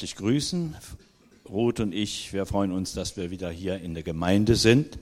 [0.00, 0.74] herzlich grüßen.
[1.50, 4.98] Ruth und ich, wir freuen uns, dass wir wieder hier in der Gemeinde sind,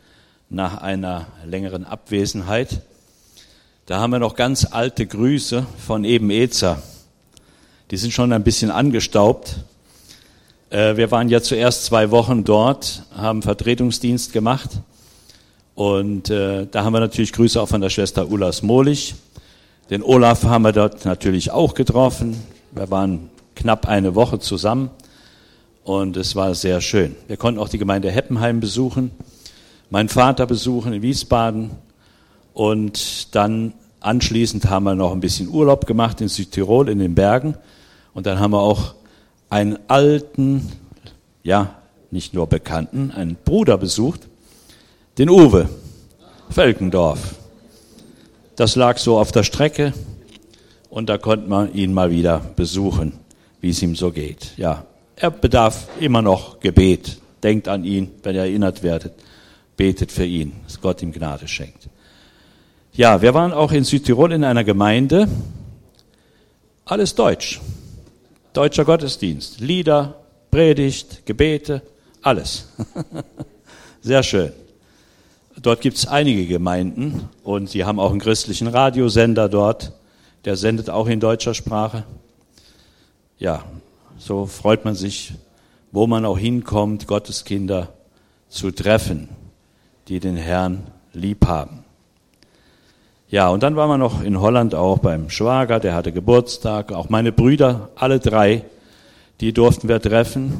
[0.50, 2.80] nach einer längeren Abwesenheit.
[3.86, 6.82] Da haben wir noch ganz alte Grüße von eben Ezer.
[7.92, 9.58] Die sind schon ein bisschen angestaubt.
[10.70, 14.80] Äh, wir waren ja zuerst zwei Wochen dort, haben Vertretungsdienst gemacht.
[15.76, 19.14] Und äh, da haben wir natürlich Grüße auch von der Schwester Ulla Smolich.
[19.90, 22.36] Den Olaf haben wir dort natürlich auch getroffen.
[22.72, 24.90] Wir waren knapp eine Woche zusammen
[25.82, 27.16] und es war sehr schön.
[27.26, 29.10] Wir konnten auch die Gemeinde Heppenheim besuchen,
[29.90, 31.72] meinen Vater besuchen in Wiesbaden
[32.54, 37.56] und dann anschließend haben wir noch ein bisschen Urlaub gemacht in Südtirol in den Bergen
[38.14, 38.94] und dann haben wir auch
[39.50, 40.70] einen alten,
[41.42, 41.74] ja,
[42.12, 44.28] nicht nur Bekannten, einen Bruder besucht,
[45.18, 45.68] den Uwe
[46.50, 47.34] Felkendorf.
[48.54, 49.94] Das lag so auf der Strecke
[50.90, 53.18] und da konnte man ihn mal wieder besuchen
[53.60, 54.56] wie es ihm so geht.
[54.56, 54.84] Ja,
[55.16, 57.18] er bedarf immer noch Gebet.
[57.42, 59.12] Denkt an ihn, wenn ihr erinnert werdet.
[59.76, 61.88] Betet für ihn, dass Gott ihm Gnade schenkt.
[62.92, 65.28] Ja, wir waren auch in Südtirol in einer Gemeinde.
[66.84, 67.60] Alles Deutsch.
[68.52, 69.60] Deutscher Gottesdienst.
[69.60, 70.16] Lieder,
[70.50, 71.82] Predigt, Gebete,
[72.22, 72.68] alles.
[74.00, 74.52] Sehr schön.
[75.60, 79.92] Dort gibt es einige Gemeinden und sie haben auch einen christlichen Radiosender dort.
[80.44, 82.04] Der sendet auch in deutscher Sprache
[83.38, 83.64] ja,
[84.18, 85.34] so freut man sich,
[85.92, 87.88] wo man auch hinkommt, Gottes Kinder
[88.48, 89.28] zu treffen,
[90.08, 91.84] die den Herrn lieb haben.
[93.30, 96.92] Ja, und dann waren wir noch in Holland auch beim Schwager, der hatte Geburtstag.
[96.92, 98.64] Auch meine Brüder, alle drei,
[99.40, 100.54] die durften wir treffen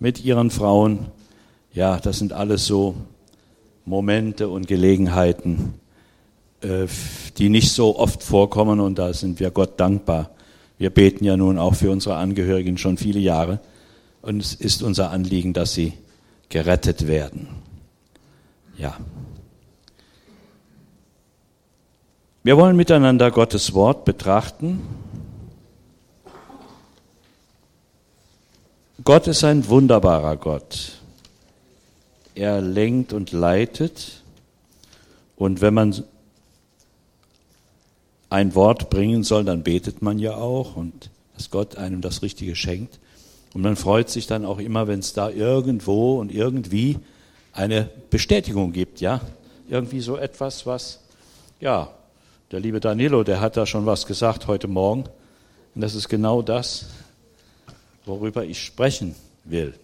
[0.00, 1.06] mit ihren Frauen.
[1.72, 2.96] Ja, das sind alles so
[3.84, 5.74] Momente und Gelegenheiten,
[6.62, 6.86] äh,
[7.38, 10.30] die nicht so oft vorkommen und da sind wir Gott dankbar,
[10.78, 13.60] wir beten ja nun auch für unsere Angehörigen schon viele Jahre
[14.22, 15.92] und es ist unser Anliegen, dass sie
[16.48, 17.48] gerettet werden.
[18.76, 18.96] Ja.
[22.42, 24.82] Wir wollen miteinander Gottes Wort betrachten.
[29.02, 31.00] Gott ist ein wunderbarer Gott.
[32.34, 34.22] Er lenkt und leitet.
[35.36, 36.04] Und wenn man
[38.34, 42.56] ein Wort bringen soll, dann betet man ja auch und dass Gott einem das Richtige
[42.56, 42.98] schenkt.
[43.54, 46.98] Und man freut sich dann auch immer, wenn es da irgendwo und irgendwie
[47.52, 49.20] eine Bestätigung gibt, ja.
[49.68, 50.98] Irgendwie so etwas, was,
[51.60, 51.92] ja,
[52.50, 55.04] der liebe Danilo, der hat da schon was gesagt heute Morgen.
[55.76, 56.86] Und das ist genau das,
[58.04, 59.14] worüber ich sprechen
[59.44, 59.74] will.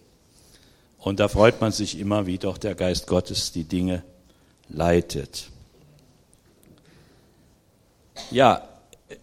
[0.97, 4.03] Und da freut man sich immer, wie doch der Geist Gottes die Dinge
[4.67, 5.50] leitet.
[8.29, 8.61] Ja,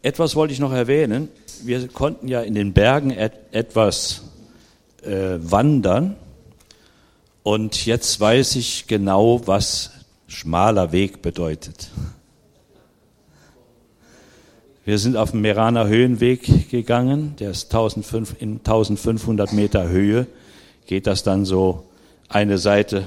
[0.02, 1.28] etwas wollte ich noch erwähnen.
[1.62, 4.22] Wir konnten ja in den Bergen et etwas
[5.02, 6.16] äh, wandern.
[7.42, 9.90] Und jetzt weiß ich genau, was
[10.26, 11.90] schmaler Weg bedeutet.
[14.84, 20.26] Wir sind auf dem Meraner Höhenweg gegangen, der ist 1500, in 1500 Meter Höhe,
[20.86, 21.84] geht das dann so
[22.28, 23.06] eine Seite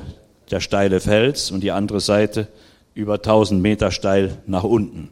[0.51, 2.47] der steile Fels und die andere Seite
[2.93, 5.09] über 1000 Meter steil nach unten.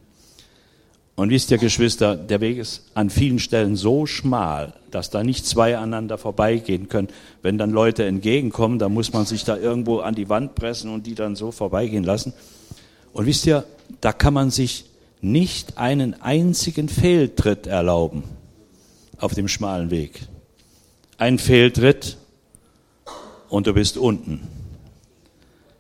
[1.20, 5.46] Und wisst ihr, Geschwister, der Weg ist an vielen Stellen so schmal, dass da nicht
[5.46, 7.10] zwei aneinander vorbeigehen können.
[7.42, 11.06] Wenn dann Leute entgegenkommen, dann muss man sich da irgendwo an die Wand pressen und
[11.06, 12.32] die dann so vorbeigehen lassen.
[13.12, 13.66] Und wisst ihr,
[14.00, 14.86] da kann man sich
[15.20, 18.24] nicht einen einzigen Fehltritt erlauben
[19.18, 20.22] auf dem schmalen Weg.
[21.18, 22.16] Ein Fehltritt
[23.50, 24.48] und du bist unten.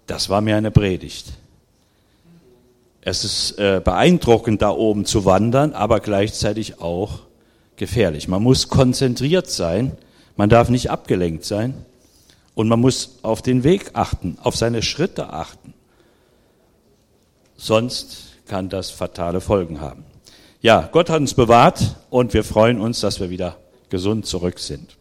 [0.06, 1.39] Das war mir eine Predigt.
[3.02, 7.20] Es ist äh, beeindruckend, da oben zu wandern, aber gleichzeitig auch
[7.78, 8.28] gefährlich.
[8.28, 9.94] Man muss konzentriert sein,
[10.36, 11.86] man darf nicht abgelenkt sein
[12.56, 15.74] und man muss auf den Weg achten, auf seine Schritte achten.
[17.56, 20.04] Sonst kann das fatale Folgen haben.
[20.62, 23.58] Ja, Gott hat uns bewahrt und wir freuen uns, dass wir wieder
[23.90, 24.98] gesund zurück sind.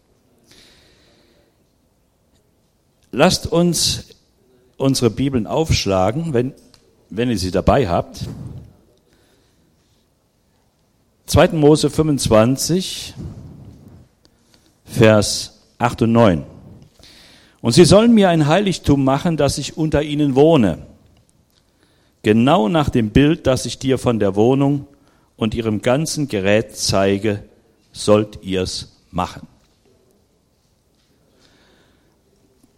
[3.10, 4.04] Lasst uns
[4.76, 6.54] unsere Bibeln aufschlagen, wenn
[7.10, 8.24] wenn ihr sie dabei habt.
[11.26, 11.48] 2.
[11.48, 13.14] Mose 25,
[14.84, 16.44] Vers 8 und 9.
[17.60, 20.78] Und sie sollen mir ein Heiligtum machen, dass ich unter ihnen wohne.
[22.22, 24.86] Genau nach dem Bild, das ich dir von der Wohnung
[25.36, 27.44] und ihrem ganzen Gerät zeige,
[27.92, 29.46] sollt ihr's machen.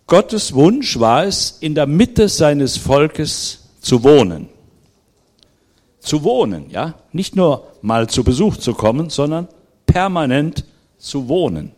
[0.07, 4.49] Gottes Wunsch war es, in der Mitte seines Volkes zu wohnen.
[5.99, 6.95] Zu wohnen, ja?
[7.13, 9.49] Nicht nur mal zu Besuch zu kommen, sondern
[9.87, 10.65] permanent
[10.99, 11.73] zu wohnen.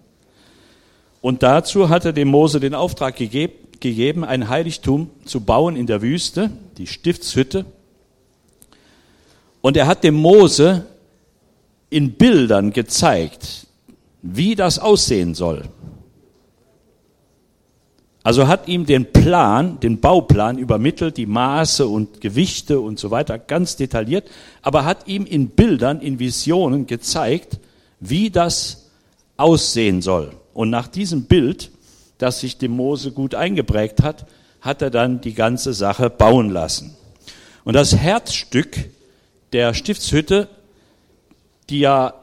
[1.21, 6.51] Und dazu hatte dem Mose den Auftrag gegeben, ein Heiligtum zu bauen in der Wüste,
[6.77, 7.65] die Stiftshütte.
[9.61, 10.85] Und er hat dem Mose
[11.91, 13.67] in Bildern gezeigt,
[14.23, 15.63] wie das aussehen soll.
[18.25, 23.39] Also hat ihm den Plan, den Bauplan übermittelt, die Maße und Gewichte und so weiter,
[23.39, 24.31] ganz detailliert,
[24.63, 27.59] aber hat ihm in Bildern, in Visionen gezeigt,
[27.99, 28.91] wie das
[29.37, 30.33] aussehen soll.
[30.55, 31.71] Und nach diesem Bild,
[32.19, 34.27] das sich dem Mose gut eingeprägt hat,
[34.61, 36.97] hat er dann die ganze Sache bauen lassen.
[37.65, 38.77] Und das Herzstück
[39.53, 40.49] der Stiftshütte,
[41.69, 42.15] die ja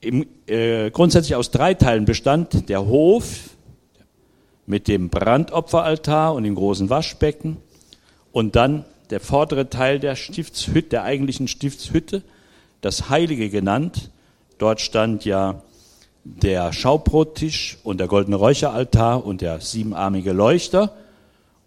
[0.00, 3.55] im, äh, grundsätzlich aus drei Teilen bestand, der Hof,
[4.66, 7.56] mit dem Brandopferaltar und dem großen Waschbecken
[8.32, 12.22] und dann der vordere Teil der Stiftshütte, der eigentlichen Stiftshütte,
[12.80, 14.10] das Heilige genannt.
[14.58, 15.62] Dort stand ja
[16.24, 20.92] der Schaubrottisch und der goldene Räucheraltar und der siebenarmige Leuchter.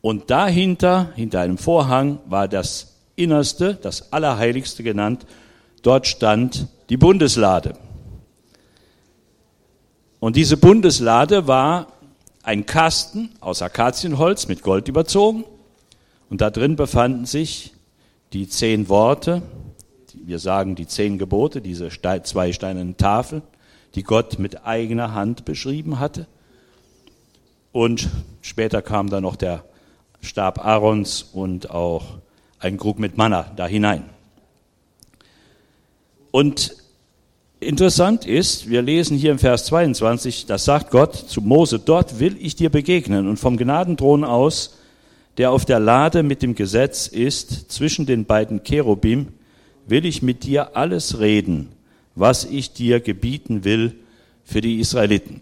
[0.02, 5.26] Und dahinter, hinter einem Vorhang, war das Innerste, das Allerheiligste genannt.
[5.82, 7.76] Dort stand die Bundeslade.
[10.20, 11.88] Und diese Bundeslade war
[12.50, 15.44] ein Kasten aus Akazienholz mit Gold überzogen
[16.32, 17.74] und da drin befanden sich
[18.34, 19.44] die zehn Worte,
[20.16, 21.90] wir sagen die zehn Gebote, diese
[22.24, 23.44] zwei steinernen Tafeln,
[23.94, 26.26] die Gott mit eigener Hand beschrieben hatte.
[27.72, 28.10] Und
[28.42, 29.64] später kam dann noch der
[30.20, 32.18] Stab Aarons und auch
[32.58, 34.10] ein Krug mit Manna da hinein.
[36.32, 36.74] Und
[37.62, 42.38] Interessant ist, wir lesen hier im Vers 22, das sagt Gott zu Mose, dort will
[42.40, 44.78] ich dir begegnen und vom Gnadenthron aus,
[45.38, 49.28] der auf der Lade mit dem Gesetz ist, zwischen den beiden Cherubim,
[49.86, 51.74] will ich mit dir alles reden,
[52.16, 53.94] was ich dir gebieten will
[54.46, 55.42] für die Israeliten.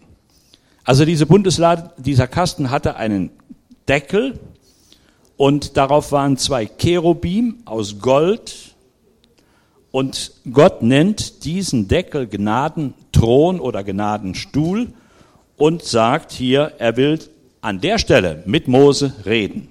[0.82, 3.30] Also diese Bundeslade, dieser Kasten hatte einen
[3.86, 4.40] Deckel
[5.36, 8.67] und darauf waren zwei Cherubim aus Gold
[9.98, 14.92] und Gott nennt diesen Deckel Gnadenthron oder Gnadenstuhl
[15.56, 17.18] und sagt hier, er will
[17.62, 19.66] an der Stelle mit Mose reden.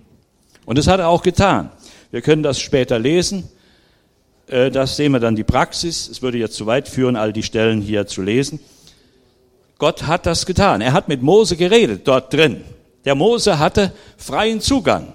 [0.65, 1.71] Und das hat er auch getan.
[2.12, 3.47] Wir können das später lesen.
[4.47, 6.09] Äh, das sehen wir dann die Praxis.
[6.09, 8.59] Es würde jetzt zu weit führen, all die Stellen hier zu lesen.
[9.77, 10.81] Gott hat das getan.
[10.81, 12.65] Er hat mit Mose geredet dort drin.
[13.06, 15.13] Der Mose hatte freien Zugang.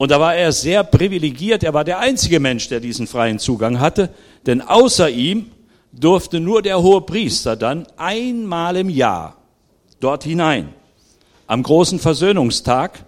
[0.00, 1.62] Und da war er sehr privilegiert.
[1.62, 4.08] Er war der einzige Mensch, der diesen freien Zugang hatte.
[4.46, 5.50] Denn außer ihm
[5.92, 9.36] durfte nur der hohe Priester dann einmal im Jahr
[10.00, 10.72] dort hinein.
[11.46, 13.04] Am großen Versöhnungstag,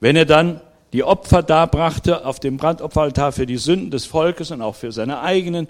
[0.00, 0.60] wenn er dann
[0.92, 5.20] die Opfer darbrachte auf dem Brandopferaltar für die Sünden des Volkes und auch für seine
[5.20, 5.68] eigenen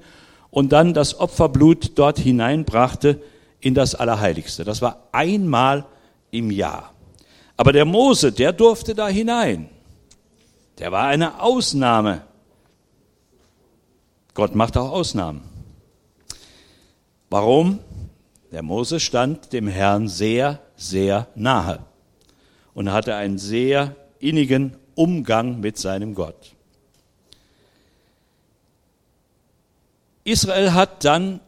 [0.49, 3.20] und dann das Opferblut dort hineinbrachte
[3.61, 4.64] in das Allerheiligste.
[4.64, 5.84] Das war einmal
[6.31, 6.94] im Jahr.
[7.58, 9.69] Aber der Mose, der durfte da hinein.
[10.79, 12.23] Der war eine Ausnahme.
[14.35, 15.43] Gott macht auch Ausnahmen.
[17.29, 17.81] Warum?
[18.51, 21.81] Der Mose stand dem Herrn sehr, sehr nahe
[22.75, 26.55] und hatte einen sehr innigen Umgang mit seinem Gott.
[30.25, 31.41] Israel hat dann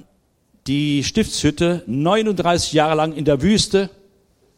[0.66, 3.90] die Stiftshütte 39 Jahre lang in der Wüste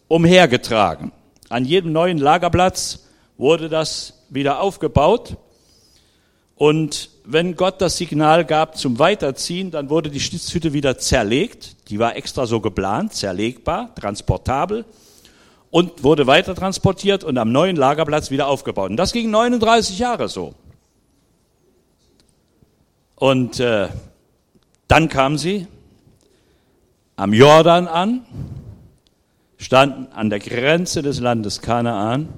[0.08, 1.12] umhergetragen.
[1.48, 5.36] An jedem neuen Lagerplatz wurde das wieder aufgebaut.
[6.56, 11.88] Und wenn Gott das Signal gab zum Weiterziehen, dann wurde die Stiftshütte wieder zerlegt.
[11.90, 14.84] Die war extra so geplant, zerlegbar, transportabel
[15.70, 18.90] und wurde weiter transportiert und am neuen Lagerplatz wieder aufgebaut.
[18.90, 20.54] Und das ging 39 Jahre so.
[23.16, 23.88] Und äh,
[24.88, 25.66] dann kam sie
[27.16, 28.24] am Jordan an,
[29.56, 32.28] standen an der Grenze des Landes Kanaan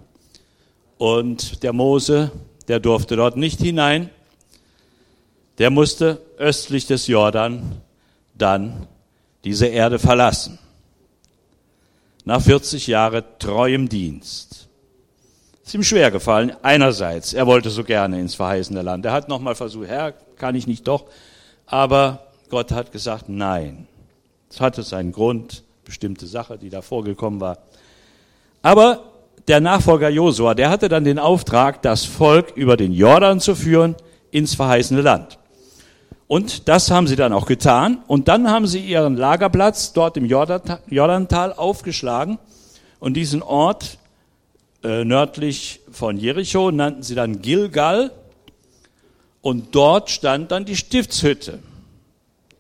[0.99, 2.31] und der Mose,
[2.67, 4.11] der durfte dort nicht hinein.
[5.59, 7.81] Der musste östlich des Jordan
[8.35, 8.87] dann
[9.45, 10.59] diese Erde verlassen.
[12.25, 14.69] Nach 40 Jahren treuem Dienst.
[15.65, 16.53] Ist ihm schwer gefallen.
[16.63, 19.05] Einerseits, er wollte so gerne ins verheißene Land.
[19.07, 21.07] Er hat nochmal versucht, Herr, kann ich nicht doch.
[21.67, 23.87] Aber Gott hat gesagt, nein.
[24.51, 27.59] Es hatte seinen Grund, bestimmte Sache, die da vorgekommen war.
[28.63, 29.08] Aber
[29.49, 33.97] der Nachfolger Josua, der hatte dann den Auftrag, das Volk über den Jordan zu führen
[34.31, 35.39] ins verheißene Land.
[36.27, 38.03] Und das haben sie dann auch getan.
[38.07, 42.39] Und dann haben sie ihren Lagerplatz dort im Jordantal aufgeschlagen.
[43.01, 43.97] Und diesen Ort
[44.85, 48.13] äh, nördlich von Jericho nannten sie dann Gilgal.
[49.41, 51.61] Und dort stand dann die Stiftshütte.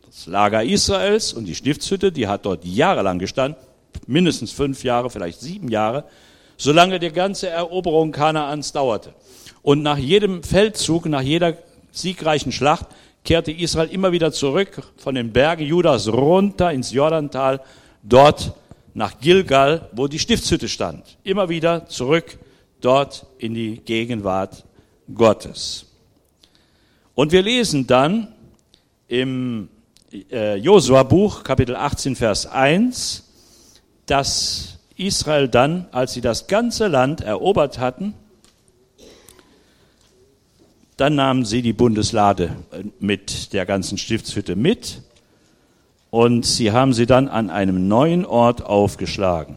[0.06, 3.60] das Lager Israels und die Stiftshütte, die hat dort jahrelang gestanden,
[4.06, 6.04] mindestens fünf Jahre, vielleicht sieben Jahre,
[6.58, 9.14] solange die ganze Eroberung Kanaans dauerte.
[9.62, 11.56] Und nach jedem Feldzug, nach jeder
[11.92, 12.86] siegreichen Schlacht,
[13.24, 17.60] kehrte Israel immer wieder zurück von den Bergen Judas runter ins Jordantal,
[18.02, 18.52] dort
[18.94, 21.16] nach Gilgal, wo die Stiftshütte stand.
[21.22, 22.38] Immer wieder zurück
[22.80, 24.64] dort in die Gegenwart
[25.14, 25.86] Gottes.
[27.14, 28.28] Und wir lesen dann
[29.08, 29.68] im
[30.30, 33.24] äh, Josua-Buch, Kapitel 18, Vers 1,
[34.06, 38.14] dass Israel dann, als sie das ganze Land erobert hatten,
[40.96, 45.02] dann nahmen sie die Bundeslade äh, mit der ganzen Stiftshütte mit
[46.10, 49.56] und sie haben sie dann an einem neuen Ort aufgeschlagen.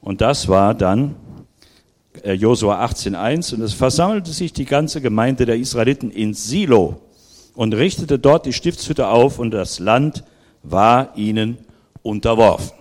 [0.00, 1.14] Und das war dann
[2.22, 7.00] äh, Josua 18.1 und es versammelte sich die ganze Gemeinde der Israeliten in Silo
[7.54, 10.24] und richtete dort die Stiftshütte auf und das Land
[10.62, 11.58] war ihnen
[12.02, 12.79] unterworfen.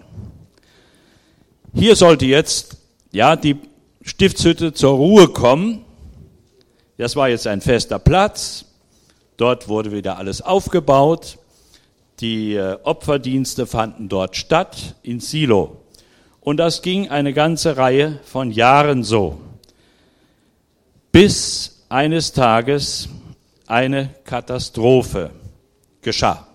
[1.73, 2.77] Hier sollte jetzt
[3.11, 3.57] ja die
[4.01, 5.85] Stiftshütte zur Ruhe kommen.
[6.97, 8.65] Das war jetzt ein fester Platz.
[9.37, 11.37] Dort wurde wieder alles aufgebaut.
[12.19, 15.77] Die äh, Opferdienste fanden dort statt in Silo.
[16.41, 19.39] Und das ging eine ganze Reihe von Jahren so,
[21.11, 23.09] bis eines Tages
[23.67, 25.31] eine Katastrophe
[26.01, 26.47] geschah.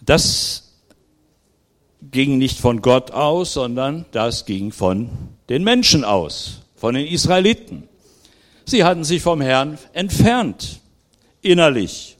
[0.00, 0.65] Das
[2.10, 5.10] ging nicht von Gott aus, sondern das ging von
[5.48, 7.88] den Menschen aus, von den Israeliten.
[8.64, 10.80] Sie hatten sich vom Herrn entfernt,
[11.42, 12.16] innerlich.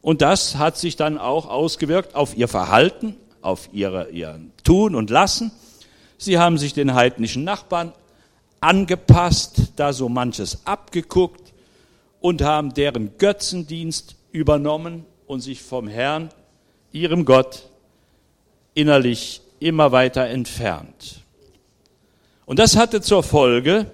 [0.00, 5.10] Und das hat sich dann auch ausgewirkt auf ihr Verhalten, auf ihre, ihr Tun und
[5.10, 5.52] Lassen.
[6.18, 7.92] Sie haben sich den heidnischen Nachbarn
[8.60, 11.52] angepasst, da so manches abgeguckt
[12.20, 16.30] und haben deren Götzendienst übernommen und sich vom Herrn,
[16.92, 17.68] ihrem Gott,
[18.74, 21.22] innerlich immer weiter entfernt.
[22.46, 23.90] Und das hatte zur Folge,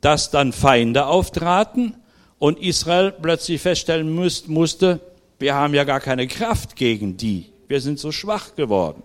[0.00, 1.94] dass dann Feinde auftraten
[2.38, 5.00] und Israel plötzlich feststellen musste,
[5.38, 7.46] wir haben ja gar keine Kraft gegen die.
[7.68, 9.02] Wir sind so schwach geworden.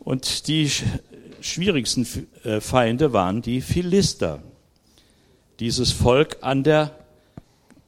[0.00, 0.70] Und die
[1.40, 2.06] schwierigsten
[2.42, 4.42] äh, Feinde waren die Philister,
[5.60, 6.90] dieses Volk an der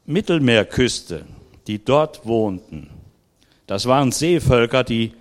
[0.07, 1.27] Mittelmeerküste,
[1.67, 2.96] die dort wohnten.
[3.67, 5.13] Das waren Seevölker, die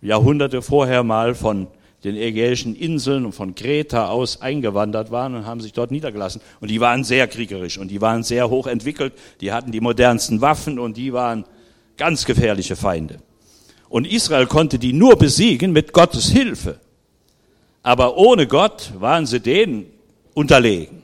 [0.00, 1.68] Jahrhunderte vorher mal von
[2.04, 6.42] den ägäischen Inseln und von Kreta aus eingewandert waren und haben sich dort niedergelassen.
[6.60, 10.42] Und die waren sehr kriegerisch und die waren sehr hoch entwickelt, die hatten die modernsten
[10.42, 11.44] Waffen und die waren
[11.96, 13.20] ganz gefährliche Feinde.
[13.88, 16.78] Und Israel konnte die nur besiegen mit Gottes Hilfe.
[17.82, 19.86] Aber ohne Gott waren sie denen
[20.34, 21.02] unterlegen.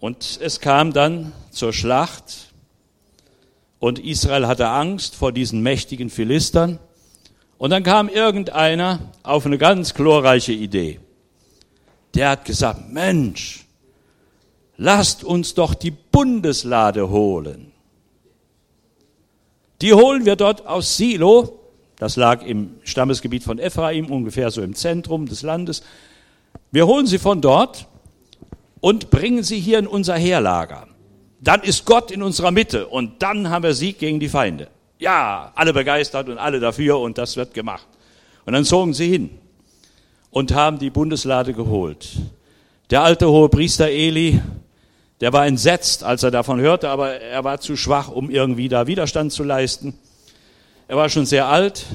[0.00, 2.47] Und es kam dann zur Schlacht
[3.80, 6.78] und Israel hatte Angst vor diesen mächtigen Philistern.
[7.58, 11.00] Und dann kam irgendeiner auf eine ganz glorreiche Idee.
[12.14, 13.66] Der hat gesagt, Mensch,
[14.76, 17.72] lasst uns doch die Bundeslade holen.
[19.80, 21.60] Die holen wir dort aus Silo,
[21.96, 25.82] das lag im Stammesgebiet von Ephraim, ungefähr so im Zentrum des Landes.
[26.72, 27.86] Wir holen sie von dort
[28.80, 30.87] und bringen sie hier in unser Heerlager.
[31.40, 34.68] Dann ist Gott in unserer Mitte und dann haben wir Sieg gegen die Feinde.
[34.98, 37.86] Ja, alle begeistert und alle dafür und das wird gemacht.
[38.44, 39.30] Und dann zogen sie hin
[40.30, 42.16] und haben die Bundeslade geholt.
[42.90, 44.40] Der alte hohe Priester Eli,
[45.20, 48.86] der war entsetzt, als er davon hörte, aber er war zu schwach, um irgendwie da
[48.86, 49.94] Widerstand zu leisten.
[50.88, 51.86] Er war schon sehr alt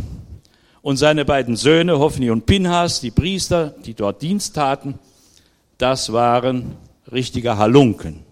[0.82, 5.00] und seine beiden Söhne, Hophni und Pinhas, die Priester, die dort Dienst taten,
[5.78, 6.78] das waren
[7.12, 8.24] richtige Halunken.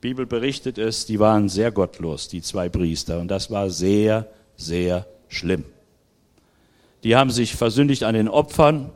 [0.00, 5.06] Bibel berichtet es, die waren sehr gottlos, die zwei Priester, und das war sehr, sehr
[5.28, 5.64] schlimm.
[7.04, 8.90] Die haben sich versündigt an den Opfern,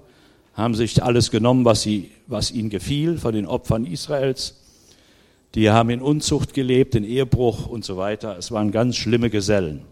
[0.55, 4.61] haben sich alles genommen, was, sie, was ihnen gefiel von den Opfern Israels.
[5.55, 8.37] Die haben in Unzucht gelebt, in Ehebruch und so weiter.
[8.39, 9.83] Es waren ganz schlimme Gesellen.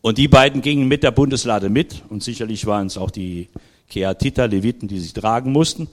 [0.00, 3.48] Und die beiden gingen mit der Bundeslade mit und sicherlich waren es auch die
[3.88, 5.88] Keatiter, Leviten, die sich tragen mussten.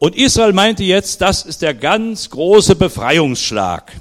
[0.00, 4.00] Und Israel meinte jetzt, das ist der ganz große Befreiungsschlag.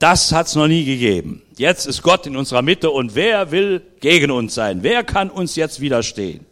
[0.00, 1.42] Das hat's noch nie gegeben.
[1.56, 4.82] Jetzt ist Gott in unserer Mitte und wer will gegen uns sein?
[4.82, 6.46] Wer kann uns jetzt widerstehen?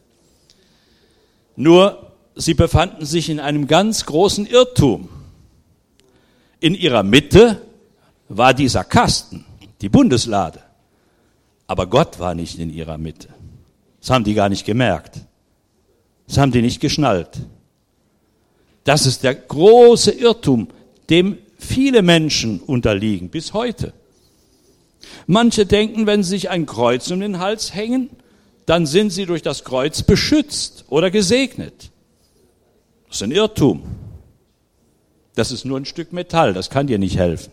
[1.57, 5.09] Nur, sie befanden sich in einem ganz großen Irrtum.
[6.61, 7.63] In ihrer Mitte
[8.29, 9.45] war dieser Kasten,
[9.81, 10.63] die Bundeslade.
[11.67, 13.29] Aber Gott war nicht in ihrer Mitte.
[14.01, 15.19] Das haben die gar nicht gemerkt.
[16.29, 17.41] Das haben die nicht geschnallt.
[18.87, 20.69] Das ist der große Irrtum.
[21.11, 23.93] dem viele Menschen unterliegen, bis heute.
[25.27, 28.11] Manche denken, wenn sie sich ein Kreuz um den Hals hängen,
[28.67, 31.91] dann sind sie durch das Kreuz beschützt oder gesegnet.
[33.07, 33.85] Das ist ein Irrtum.
[35.37, 37.53] Das ist nur ein Stück Metall, das kann dir nicht helfen.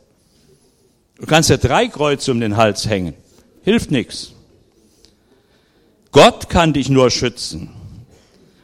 [1.17, 3.13] Du kannst ja drei Kreuze um den Hals hängen,
[3.61, 4.33] hilft nichts.
[6.11, 7.69] Gott kann dich nur schützen.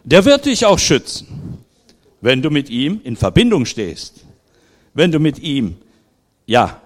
[0.04, 1.59] Der wird dich auch schützen,
[2.22, 4.26] wenn du mit ihm in Verbindung stehst,
[4.94, 5.78] wenn du mit ihm,
[6.46, 6.82] ja,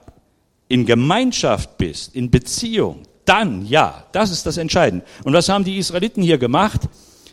[0.68, 5.06] in Gemeinschaft bist, in Beziehung, dann ja, das ist das Entscheidende.
[5.24, 6.82] Und was haben die Israeliten hier gemacht?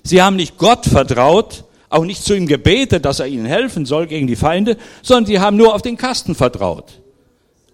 [0.03, 4.07] Sie haben nicht Gott vertraut, auch nicht zu ihm gebetet, dass er ihnen helfen soll
[4.07, 7.01] gegen die Feinde, sondern sie haben nur auf den Kasten vertraut.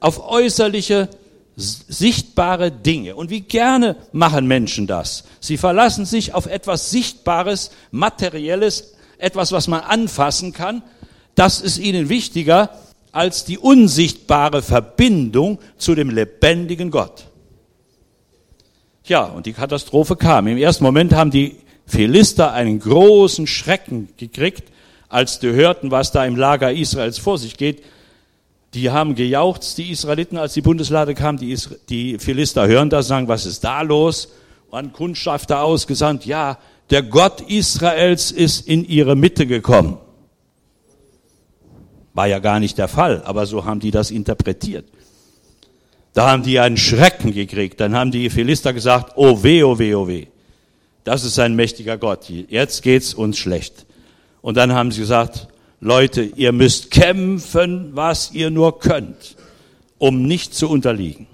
[0.01, 1.09] Auf äußerliche,
[1.57, 3.17] sichtbare Dinge.
[3.17, 5.25] Und wie gerne machen Menschen das?
[5.41, 10.83] Sie verlassen sich auf etwas Sichtbares, Materielles, etwas, was man anfassen kann.
[11.35, 12.71] Das ist ihnen wichtiger
[13.13, 17.29] als die unsichtbare Verbindung zu dem lebendigen Gott.
[19.05, 20.49] Ja, und die Katastrophe kam.
[20.49, 21.57] Im ersten Moment haben die
[21.87, 24.65] Philister einen großen Schrecken gekriegt,
[25.09, 27.83] als die hörten, was da im Lager Israels vor sich geht.
[28.75, 31.39] Die haben gejauchzt, die Israeliten, als die Bundeslade kam.
[31.39, 34.29] Die, Is die Philister hören das, sagen, was ist da los?
[34.69, 36.59] Und Kundschafter ausgesandt, ja,
[36.91, 39.99] der Gott Israels ist in ihre Mitte gekommen.
[42.15, 44.87] War ja gar nicht der Fall, aber so haben die das interpretiert.
[46.15, 47.79] Da haben die einen Schrecken gekriegt.
[47.79, 50.29] Dann haben die Philister gesagt, oh weh, oh weh, oh weh.
[51.05, 52.31] Das ist ein mächtiger Gott.
[52.31, 53.85] Jetzt geht's uns schlecht.
[54.41, 55.49] Und dann haben sie gesagt,
[55.81, 59.37] Leute, ihr müsst kämpfen, was ihr nur könnt,
[59.99, 61.27] um nicht zu unterliegen.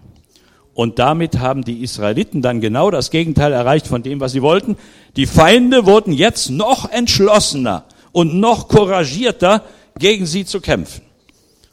[0.74, 4.76] Und damit haben die Israeliten dann genau das Gegenteil erreicht von dem, was sie wollten.
[5.16, 9.62] Die Feinde wurden jetzt noch entschlossener und noch couragierter,
[9.98, 11.02] gegen sie zu kämpfen.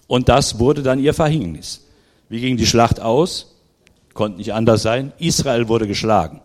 [0.07, 1.85] Und das wurde dann ihr Verhängnis.
[2.27, 3.55] Wie ging die Schlacht aus?
[4.13, 5.13] Konnte nicht anders sein.
[5.19, 6.41] Israel wurde geschlagen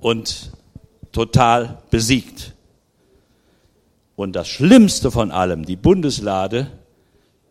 [0.00, 0.52] und
[1.12, 2.52] total besiegt.
[4.16, 6.68] Und das Schlimmste von allem, die Bundeslade,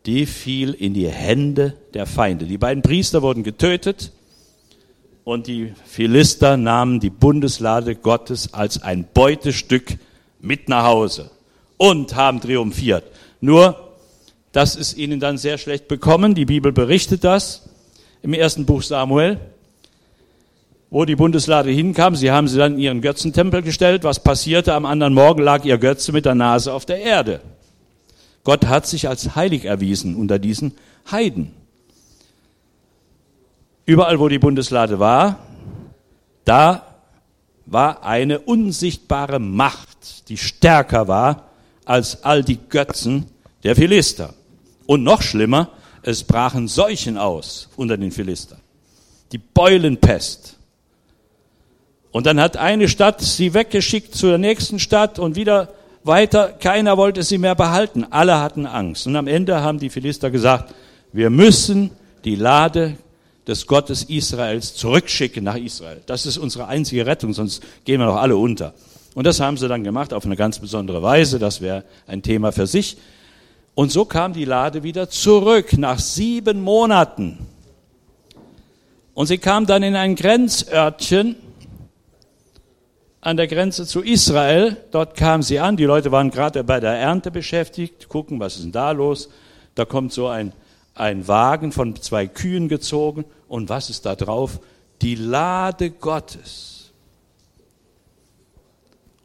[0.06, 2.46] die fiel in die Hände der Feinde.
[2.46, 4.12] Die beiden Priester wurden getötet
[5.24, 9.98] und die Philister nahmen die Bundeslade Gottes als ein Beutestück
[10.40, 11.32] mit nach Hause
[11.78, 13.06] und haben triumphiert.
[13.40, 13.94] Nur
[14.52, 16.36] das ist ihnen dann sehr schlecht bekommen.
[16.36, 17.70] Die Bibel berichtet das
[18.22, 19.40] im ersten Buch Samuel,
[20.90, 22.16] wo die Bundeslade hinkam.
[22.16, 24.04] Sie haben sie dann in ihren Götzentempel gestellt.
[24.04, 24.74] Was passierte?
[24.74, 27.40] Am anderen Morgen lag ihr Götze mit der Nase auf der Erde.
[28.44, 30.74] Gott hat sich als heilig erwiesen unter diesen
[31.10, 31.52] Heiden.
[33.86, 35.40] Überall, wo die Bundeslade war,
[36.46, 36.84] da
[37.66, 41.50] war eine unsichtbare Macht, die stärker war
[41.86, 43.26] als all die Götzen
[43.64, 44.34] der Philister.
[44.86, 45.70] Und noch schlimmer,
[46.02, 48.60] es brachen Seuchen aus unter den Philistern.
[49.32, 50.58] Die Beulenpest.
[52.12, 55.74] Und dann hat eine Stadt sie weggeschickt zur nächsten Stadt und wieder
[56.04, 56.50] weiter.
[56.60, 58.06] Keiner wollte sie mehr behalten.
[58.10, 59.08] Alle hatten Angst.
[59.08, 60.74] Und am Ende haben die Philister gesagt,
[61.12, 61.92] wir müssen
[62.24, 62.98] die Lade
[63.48, 66.02] des Gottes Israels zurückschicken nach Israel.
[66.06, 68.74] Das ist unsere einzige Rettung, sonst gehen wir doch alle unter.
[69.16, 71.40] Und das haben sie dann gemacht auf eine ganz besondere Weise.
[71.40, 72.98] Das wäre ein Thema für sich.
[73.76, 77.40] Und so kam die Lade wieder zurück nach sieben Monaten.
[79.14, 81.36] Und sie kam dann in ein Grenzörtchen
[83.24, 84.76] an der Grenze zu Israel.
[84.92, 85.78] Dort kam sie an.
[85.78, 89.30] Die Leute waren gerade bei der Ernte beschäftigt, gucken, was ist denn da los.
[89.76, 90.52] Da kommt so ein,
[90.94, 93.24] ein Wagen von zwei Kühen gezogen.
[93.48, 94.60] Und was ist da drauf?
[95.02, 96.92] Die Lade Gottes.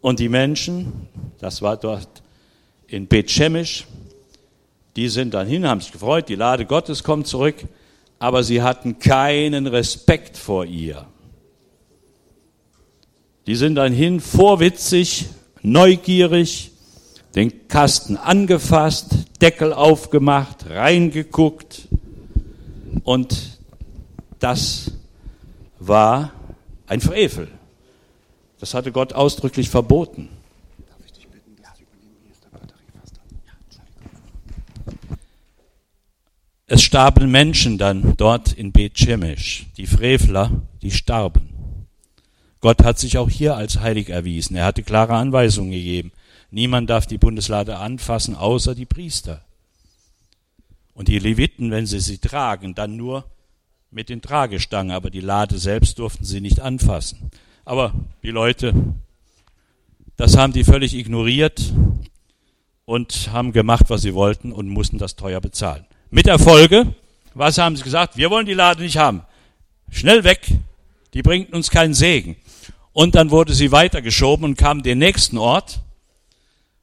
[0.00, 1.08] Und die Menschen,
[1.40, 2.22] das war dort
[2.86, 3.84] in Bethshemesh,
[4.94, 7.56] die sind dann hin, haben sich gefreut, die Lade Gottes kommt zurück,
[8.20, 11.04] aber sie hatten keinen Respekt vor ihr.
[13.48, 15.24] Die sind dann hin, vorwitzig,
[15.62, 16.70] neugierig,
[17.34, 19.06] den Kasten angefasst,
[19.40, 21.88] Deckel aufgemacht, reingeguckt.
[23.04, 23.58] Und
[24.38, 24.92] das
[25.78, 26.32] war
[26.88, 27.48] ein Frevel.
[28.60, 30.28] Das hatte Gott ausdrücklich verboten.
[36.66, 40.50] Es starben Menschen dann dort in Bet Shemesh, die Frevler,
[40.82, 41.57] die starben.
[42.60, 44.56] Gott hat sich auch hier als heilig erwiesen.
[44.56, 46.12] Er hatte klare Anweisungen gegeben.
[46.50, 49.42] Niemand darf die Bundeslade anfassen, außer die Priester.
[50.94, 53.24] Und die Leviten, wenn sie sie tragen, dann nur
[53.90, 57.30] mit den Tragestangen, aber die Lade selbst durften sie nicht anfassen.
[57.64, 57.92] Aber
[58.22, 58.74] die Leute,
[60.16, 61.72] das haben die völlig ignoriert
[62.84, 65.86] und haben gemacht, was sie wollten und mussten das teuer bezahlen.
[66.10, 66.94] Mit der Folge,
[67.34, 68.16] was haben sie gesagt?
[68.16, 69.22] Wir wollen die Lade nicht haben.
[69.90, 70.48] Schnell weg,
[71.14, 72.36] die bringt uns keinen Segen.
[72.98, 75.82] Und dann wurde sie weitergeschoben und kam den nächsten Ort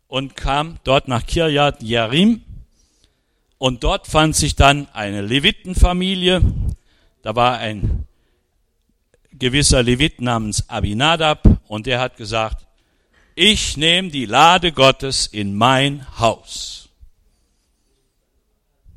[0.07, 2.41] und kam dort nach Kirjat Yarim.
[3.57, 6.41] Und dort fand sich dann eine Levitenfamilie.
[7.21, 8.07] Da war ein
[9.33, 12.65] gewisser Levit namens Abinadab und der hat gesagt,
[13.35, 16.87] ich nehme die Lade Gottes in mein Haus.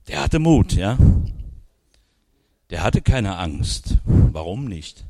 [0.06, 0.96] Der hatte Mut, ja.
[2.70, 3.96] Der hatte keine Angst.
[4.04, 5.07] Warum nicht?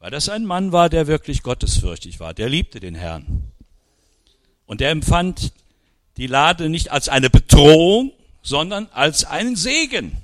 [0.00, 2.34] Weil das ein Mann war, der wirklich gottesfürchtig war.
[2.34, 3.52] Der liebte den Herrn.
[4.66, 5.52] Und der empfand
[6.16, 10.16] die Lade nicht als eine Bedrohung, sondern als einen Segen.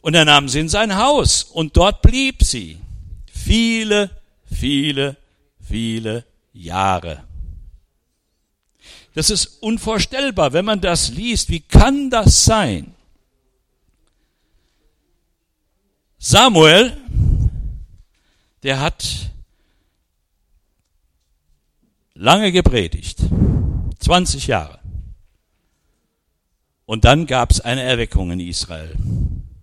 [0.00, 2.78] Und er nahm sie in sein Haus und dort blieb sie.
[3.32, 4.10] Viele,
[4.44, 5.16] viele,
[5.60, 7.24] viele Jahre.
[9.14, 11.50] Das ist unvorstellbar, wenn man das liest.
[11.50, 12.94] Wie kann das sein?
[16.18, 16.96] Samuel,
[18.62, 19.30] der hat
[22.14, 23.20] lange gepredigt,
[23.98, 24.80] 20 Jahre.
[26.84, 28.96] Und dann gab es eine Erweckung in Israel.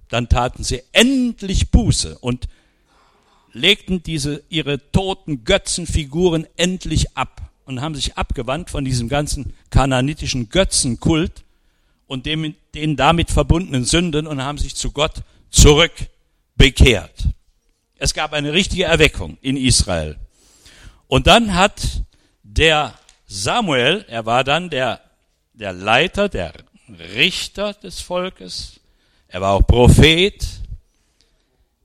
[0.10, 2.48] Dann taten sie endlich Buße und
[3.52, 10.50] legten diese ihre toten Götzenfiguren endlich ab und haben sich abgewandt von diesem ganzen kananitischen
[10.50, 11.44] Götzenkult
[12.08, 15.92] und dem, den damit verbundenen Sünden und haben sich zu Gott zurück
[16.56, 17.28] bekehrt.
[18.00, 20.18] Es gab eine richtige Erweckung in Israel.
[21.08, 22.04] Und dann hat
[22.44, 22.94] der
[23.26, 25.02] Samuel, er war dann der,
[25.54, 26.54] der Leiter, der
[27.14, 28.80] Richter des Volkes,
[29.28, 30.46] er war auch Prophet,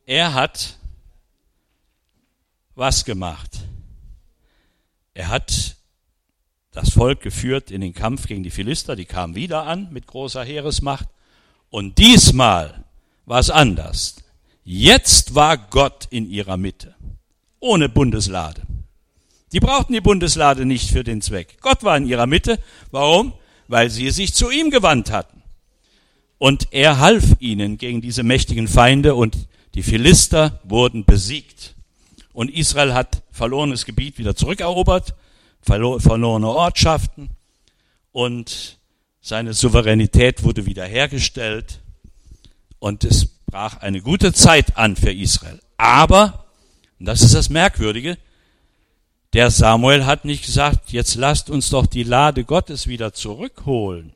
[0.06, 0.76] er hat
[2.74, 3.60] was gemacht?
[5.14, 5.76] Er hat
[6.70, 10.42] das Volk geführt in den Kampf gegen die Philister, die kamen wieder an mit großer
[10.42, 11.08] Heeresmacht.
[11.68, 12.84] Und diesmal
[13.26, 14.16] war es anders.
[14.64, 16.94] Jetzt war Gott in ihrer Mitte,
[17.58, 18.62] ohne Bundeslade.
[19.52, 21.58] Die brauchten die Bundeslade nicht für den Zweck.
[21.60, 22.58] Gott war in ihrer Mitte.
[22.90, 23.32] Warum?
[23.68, 25.42] Weil sie sich zu ihm gewandt hatten.
[26.38, 31.74] Und er half ihnen gegen diese mächtigen Feinde und die Philister wurden besiegt.
[32.32, 35.14] Und Israel hat verlorenes Gebiet wieder zurückerobert,
[35.60, 37.30] verlorene Ortschaften
[38.10, 38.78] und
[39.20, 41.80] seine Souveränität wurde wiederhergestellt.
[42.78, 45.60] Und es brach eine gute Zeit an für Israel.
[45.76, 46.46] Aber,
[46.98, 48.16] und das ist das Merkwürdige,
[49.34, 54.14] der Samuel hat nicht gesagt, jetzt lasst uns doch die Lade Gottes wieder zurückholen.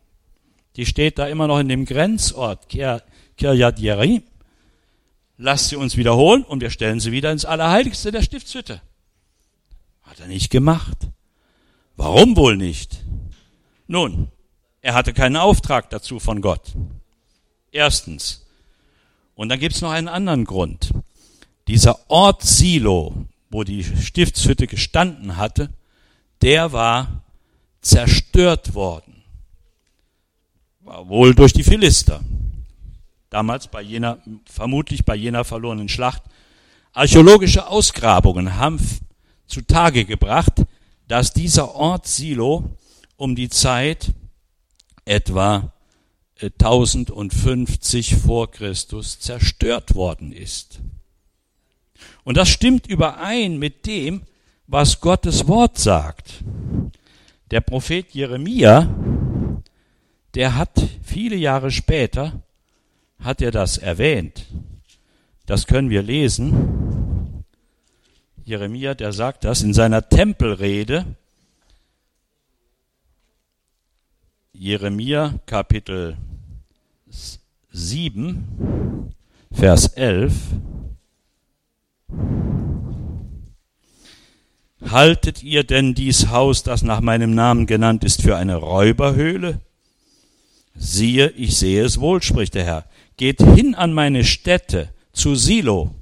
[0.76, 4.22] Die steht da immer noch in dem Grenzort, Kirjat Jerim.
[5.36, 8.80] Lasst sie uns wiederholen und wir stellen sie wieder ins Allerheiligste der Stiftshütte.
[10.02, 10.96] Hat er nicht gemacht.
[11.96, 13.02] Warum wohl nicht?
[13.86, 14.28] Nun,
[14.80, 16.72] er hatte keinen Auftrag dazu von Gott.
[17.70, 18.45] Erstens,
[19.36, 20.90] und dann gibt's noch einen anderen Grund.
[21.68, 25.70] Dieser Ort Silo, wo die Stiftshütte gestanden hatte,
[26.42, 27.22] der war
[27.80, 29.22] zerstört worden.
[30.80, 32.20] War wohl durch die Philister.
[33.30, 36.22] Damals bei jener, vermutlich bei jener verlorenen Schlacht.
[36.92, 38.80] Archäologische Ausgrabungen haben
[39.46, 40.64] zutage gebracht,
[41.08, 42.76] dass dieser Ort Silo
[43.16, 44.12] um die Zeit
[45.04, 45.72] etwa
[46.40, 50.80] 1050 vor Christus zerstört worden ist.
[52.24, 54.22] Und das stimmt überein mit dem,
[54.66, 56.44] was Gottes Wort sagt.
[57.50, 58.88] Der Prophet Jeremia,
[60.34, 62.42] der hat viele Jahre später,
[63.20, 64.46] hat er das erwähnt.
[65.46, 67.44] Das können wir lesen.
[68.44, 71.04] Jeremia, der sagt das in seiner Tempelrede.
[74.58, 76.16] Jeremia Kapitel
[77.72, 79.12] 7,
[79.52, 80.32] Vers 11.
[84.88, 89.60] Haltet ihr denn dies Haus, das nach meinem Namen genannt ist, für eine Räuberhöhle?
[90.74, 92.84] Siehe, ich sehe es wohl, spricht der Herr.
[93.18, 95.94] Geht hin an meine Stätte, zu Silo,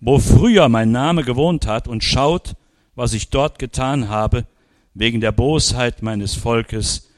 [0.00, 2.56] wo früher mein Name gewohnt hat, und schaut,
[2.94, 4.44] was ich dort getan habe,
[4.92, 7.09] wegen der Bosheit meines Volkes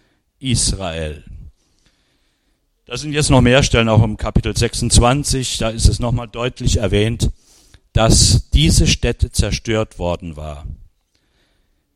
[0.43, 1.25] Israel.
[2.87, 6.79] Da sind jetzt noch mehr Stellen, auch im Kapitel 26, da ist es nochmal deutlich
[6.79, 7.31] erwähnt,
[7.93, 10.67] dass diese Stätte zerstört worden war.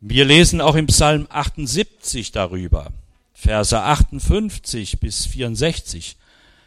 [0.01, 2.93] Wir lesen auch im Psalm 78 darüber,
[3.35, 6.17] Verse 58 bis 64.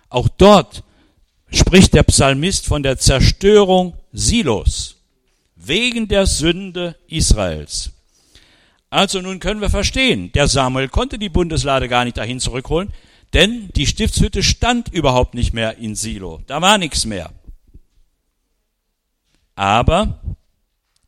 [0.09, 0.83] Auch dort
[1.51, 4.97] spricht der Psalmist von der Zerstörung Silos
[5.55, 7.91] wegen der Sünde Israels.
[8.89, 12.91] Also nun können wir verstehen, der Samuel konnte die Bundeslade gar nicht dahin zurückholen,
[13.34, 16.41] denn die Stiftshütte stand überhaupt nicht mehr in Silo.
[16.47, 17.32] Da war nichts mehr.
[19.56, 20.19] Aber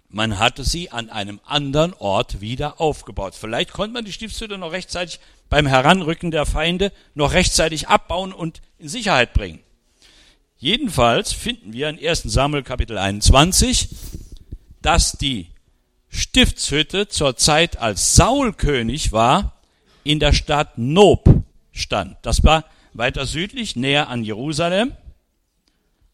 [0.10, 3.34] man hatte sie an einem anderen Ort wieder aufgebaut.
[3.34, 8.62] Vielleicht konnte man die Stiftshütte noch rechtzeitig beim Heranrücken der Feinde noch rechtzeitig abbauen und
[8.78, 9.60] in Sicherheit bringen.
[10.58, 13.90] Jedenfalls finden wir in 1 Samuel Kapitel 21,
[14.82, 15.48] dass die
[16.12, 19.62] Stiftshütte zur Zeit, als Saul König war,
[20.04, 22.18] in der Stadt Nob stand.
[22.22, 24.96] Das war weiter südlich, näher an Jerusalem,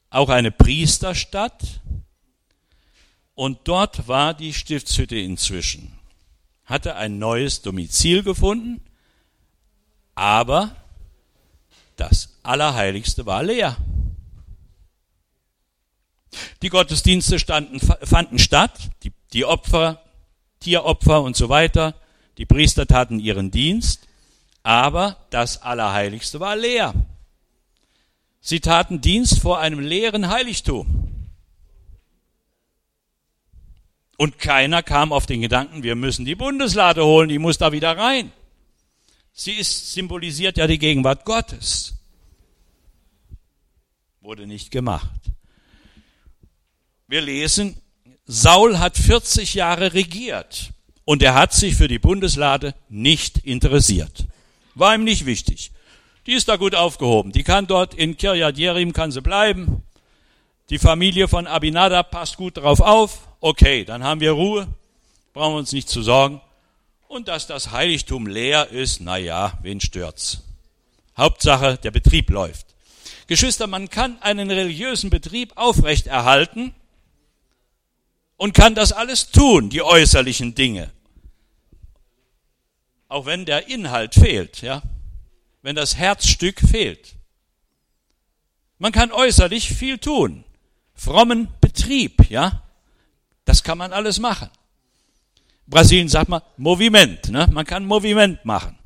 [0.10, 1.82] auch eine Priesterstadt.
[3.34, 5.92] Und dort war die Stiftshütte inzwischen.
[6.66, 8.82] Hatte ein neues Domizil gefunden,
[10.16, 10.76] aber
[11.96, 13.78] das Allerheiligste war leer.
[16.62, 20.02] Die Gottesdienste standen, fanden statt, die, die Opfer,
[20.60, 21.96] Tieropfer und so weiter.
[22.38, 24.08] Die Priester taten ihren Dienst,
[24.64, 26.94] aber das Allerheiligste war leer.
[28.42, 31.08] Sie taten Dienst vor einem leeren Heiligtum.
[34.18, 37.98] Und keiner kam auf den Gedanken, wir müssen die Bundeslade holen, die muss da wieder
[37.98, 38.32] rein.
[39.32, 41.94] Sie ist, symbolisiert ja die Gegenwart Gottes.
[44.22, 45.22] Wurde nicht gemacht.
[47.08, 47.80] Wir lesen,
[48.28, 50.72] Saul hat 40 Jahre regiert
[51.06, 54.26] und er hat sich für die Bundeslade nicht interessiert.
[54.76, 55.72] War ihm nicht wichtig.
[56.26, 57.32] Die ist da gut aufgehoben.
[57.32, 59.82] Die kann dort in Kirjat Jerim kann sie bleiben.
[60.70, 63.30] Die Familie von Abinadab passt gut darauf auf.
[63.40, 64.68] Okay, dann haben wir Ruhe.
[65.34, 66.42] Brauchen wir uns nicht zu sorgen.
[67.08, 70.44] Und dass das Heiligtum leer ist, na ja, wen stört's?
[71.18, 72.68] Hauptsache, der Betrieb läuft.
[73.28, 76.74] Geschwister, man kann einen religiösen Betrieb aufrechterhalten,
[78.38, 80.92] und kann das alles tun, die äußerlichen Dinge.
[83.10, 84.82] Auch wenn der Inhalt fehlt, ja.
[85.62, 87.16] Wenn das Herzstück fehlt.
[88.78, 90.44] Man kann äußerlich viel tun.
[90.94, 92.64] Frommen Betrieb, ja.
[93.46, 94.50] Das kann man alles machen.
[95.66, 97.48] Brasilien sagt man Moviment, ne?
[97.52, 98.78] Man kann Moviment machen.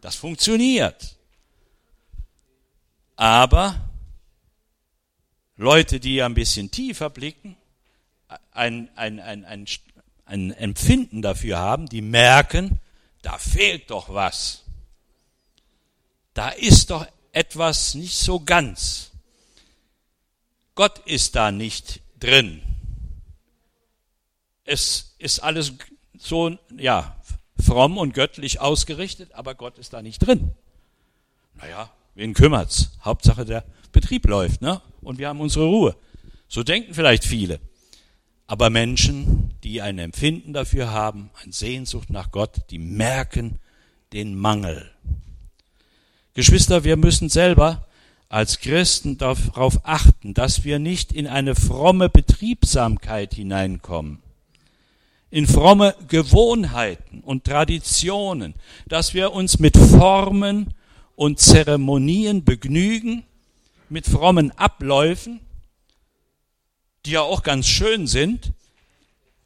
[0.00, 1.16] Das funktioniert.
[3.16, 3.90] Aber
[5.56, 7.56] Leute, die ein bisschen tiefer blicken,
[8.52, 9.66] ein, ein, ein, ein,
[10.24, 12.80] ein Empfinden dafür haben, die merken,
[13.22, 14.64] da fehlt doch was.
[16.34, 19.10] Da ist doch etwas nicht so ganz.
[20.74, 22.62] Gott ist da nicht drin.
[24.64, 25.72] Es ist alles
[26.18, 27.16] so, ja,
[27.60, 30.52] fromm und göttlich ausgerichtet, aber Gott ist da nicht drin.
[31.54, 32.90] Naja, wen kümmert's?
[33.02, 34.80] Hauptsache der Betrieb läuft, ne?
[35.00, 35.96] Und wir haben unsere Ruhe.
[36.48, 37.60] So denken vielleicht viele.
[38.50, 43.60] Aber Menschen, die ein Empfinden dafür haben, eine Sehnsucht nach Gott, die merken
[44.14, 44.90] den Mangel.
[46.32, 47.86] Geschwister, wir müssen selber
[48.30, 54.22] als Christen darauf achten, dass wir nicht in eine fromme Betriebsamkeit hineinkommen,
[55.30, 58.54] in fromme Gewohnheiten und Traditionen,
[58.86, 60.72] dass wir uns mit Formen
[61.16, 63.24] und Zeremonien begnügen,
[63.90, 65.40] mit frommen Abläufen,
[67.08, 68.52] die ja auch ganz schön sind,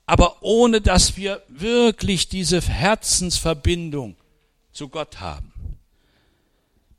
[0.05, 4.16] aber ohne dass wir wirklich diese Herzensverbindung
[4.72, 5.53] zu Gott haben.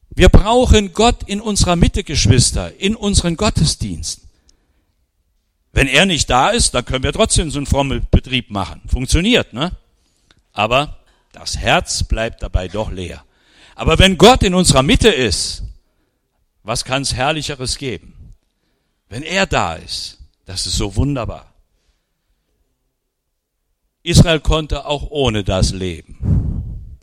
[0.09, 4.29] Wir brauchen Gott in unserer Mitte, Geschwister, in unseren Gottesdiensten.
[5.73, 8.81] Wenn er nicht da ist, dann können wir trotzdem so einen frommen Betrieb machen.
[8.87, 9.71] Funktioniert, ne?
[10.53, 10.99] Aber
[11.33, 13.25] das Herz bleibt dabei doch leer.
[13.75, 15.63] Aber wenn Gott in unserer Mitte ist,
[16.61, 18.33] was kann es Herrlicheres geben?
[19.09, 21.53] Wenn er da ist, das ist so wunderbar.
[24.03, 26.99] Israel konnte auch ohne das leben.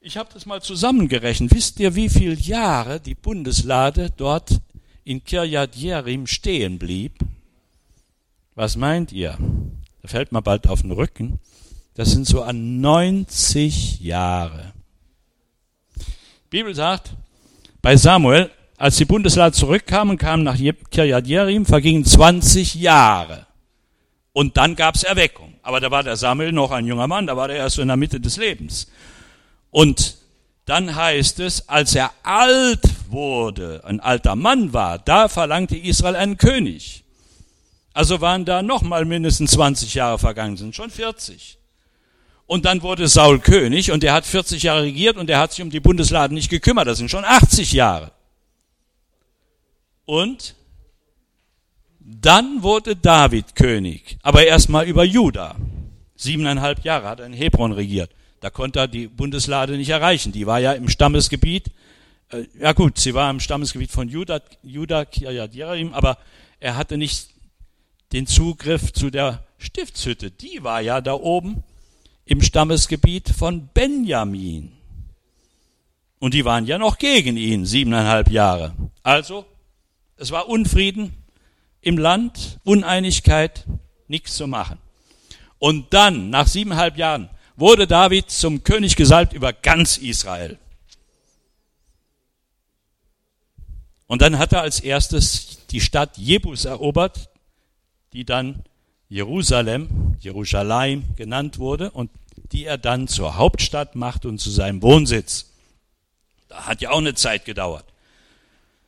[0.00, 1.54] Ich habe das mal zusammengerechnet.
[1.54, 4.60] Wisst ihr, wie viele Jahre die Bundeslade dort
[5.04, 7.12] in Kirjat Jerim stehen blieb?
[8.54, 9.38] Was meint ihr?
[10.02, 11.40] Da fällt man bald auf den Rücken.
[11.94, 14.72] Das sind so an 90 Jahre.
[15.96, 17.14] Die Bibel sagt,
[17.80, 20.58] bei Samuel als die Bundeslade zurückkamen, kamen nach
[20.90, 23.46] Kirjat Jerim, vergingen 20 Jahre.
[24.32, 25.54] Und dann gab's Erweckung.
[25.62, 27.88] Aber da war der Samuel noch ein junger Mann, da war der erst so in
[27.88, 28.88] der Mitte des Lebens.
[29.70, 30.16] Und
[30.66, 36.36] dann heißt es, als er alt wurde, ein alter Mann war, da verlangte Israel einen
[36.36, 37.04] König.
[37.92, 41.58] Also waren da nochmal mindestens 20 Jahre vergangen, sind schon 40.
[42.46, 45.62] Und dann wurde Saul König und er hat 40 Jahre regiert und er hat sich
[45.62, 48.10] um die Bundeslade nicht gekümmert, das sind schon 80 Jahre.
[50.04, 50.54] Und
[52.00, 55.56] dann wurde David König, aber erstmal über Juda.
[56.16, 58.10] Siebeneinhalb Jahre hat er in Hebron regiert.
[58.40, 60.32] Da konnte er die Bundeslade nicht erreichen.
[60.32, 61.70] Die war ja im Stammesgebiet.
[62.30, 65.52] Äh, ja gut, sie war im Stammesgebiet von Judah, Judah Kirjat
[65.92, 66.18] aber
[66.60, 67.30] er hatte nicht
[68.12, 70.30] den Zugriff zu der Stiftshütte.
[70.30, 71.64] Die war ja da oben
[72.26, 74.72] im Stammesgebiet von Benjamin.
[76.18, 78.74] Und die waren ja noch gegen ihn, siebeneinhalb Jahre.
[79.02, 79.46] Also,
[80.16, 81.12] es war Unfrieden
[81.80, 83.64] im Land, Uneinigkeit,
[84.08, 84.78] nichts zu machen.
[85.58, 90.58] Und dann, nach siebeneinhalb Jahren, wurde David zum König gesalbt über ganz Israel.
[94.06, 97.30] Und dann hat er als erstes die Stadt Jebus erobert,
[98.12, 98.64] die dann
[99.08, 102.10] Jerusalem, Jerusalem genannt wurde und
[102.52, 105.50] die er dann zur Hauptstadt macht und zu seinem Wohnsitz.
[106.48, 107.84] Da hat ja auch eine Zeit gedauert.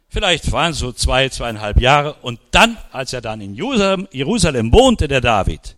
[0.08, 2.14] Vielleicht waren es so zwei, zweieinhalb Jahre.
[2.22, 5.76] Und dann, als er dann in Jerusalem wohnte, der David,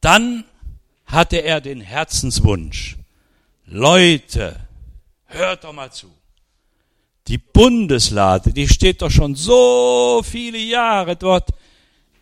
[0.00, 0.44] dann
[1.06, 2.96] hatte er den Herzenswunsch.
[3.66, 4.56] Leute,
[5.26, 6.10] hört doch mal zu.
[7.28, 11.50] Die Bundeslade, die steht doch schon so viele Jahre dort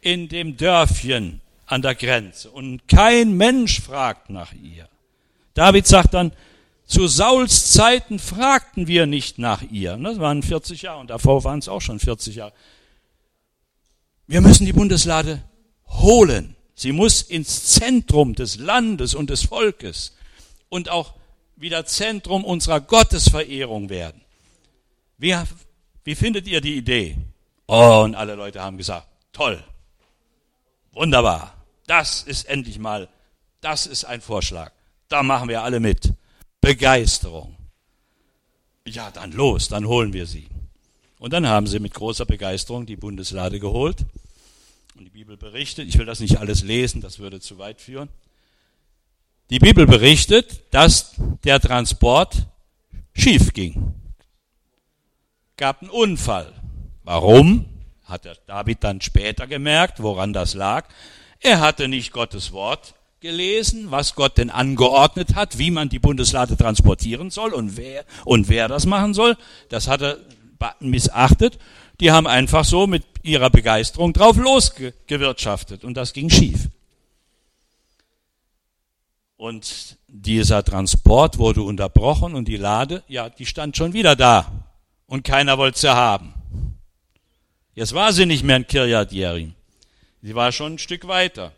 [0.01, 4.89] in dem Dörfchen an der Grenze und kein Mensch fragt nach ihr.
[5.55, 6.33] David sagt dann,
[6.95, 9.97] zu Sauls Zeiten fragten wir nicht nach ihr.
[9.97, 12.53] Das waren 40 Jahre und davor waren es auch schon 40 Jahre.
[14.29, 15.43] Wir müssen die Bundeslade
[15.89, 16.55] holen.
[16.77, 20.15] Sie muss ins Zentrum des Landes und des Volkes
[20.69, 21.15] und auch
[21.57, 24.21] wieder Zentrum unserer Gottesverehrung werden.
[25.19, 25.37] Wie,
[26.05, 27.17] wie findet ihr die Idee?
[27.67, 29.65] Oh, und alle Leute haben gesagt, toll,
[30.93, 31.55] wunderbar,
[31.89, 33.09] das ist endlich mal,
[33.61, 34.71] das ist ein Vorschlag.
[35.09, 36.15] Da machen wir alle mit.
[36.65, 37.55] Begeisterung.
[38.87, 40.49] Ja, dann los, dann holen wir sie.
[41.19, 44.05] Und dann haben sie mit großer Begeisterung die Bundeslade geholt.
[44.97, 48.09] Und die Bibel berichtet, ich will das nicht alles lesen, das würde zu weit führen.
[49.51, 52.47] Die Bibel berichtet, dass der Transport
[53.15, 53.95] schief ging.
[55.59, 56.53] Gab einen Unfall.
[57.03, 57.67] Warum?
[58.05, 60.89] Hat der David dann später gemerkt, woran das lag.
[61.41, 66.59] Er hatte nicht Gottes Wort gelesen, was Gott denn angeordnet hat, wie man die Bundeslade
[66.59, 69.39] transportieren soll und wer, und wer das machen soll.
[69.71, 70.19] Das hat er
[70.79, 71.59] missachtet.
[72.01, 76.69] Die haben einfach so mit ihrer Begeisterung drauf losgewirtschaftet und das ging schief.
[79.39, 84.53] Und dieser Transport wurde unterbrochen und die Lade, ja, die stand schon wieder da
[85.07, 86.35] und keiner wollte sie haben.
[87.75, 89.55] Jetzt war sie nicht mehr in Kirjat Jerim.
[90.21, 91.53] Sie war schon ein Stück weiter.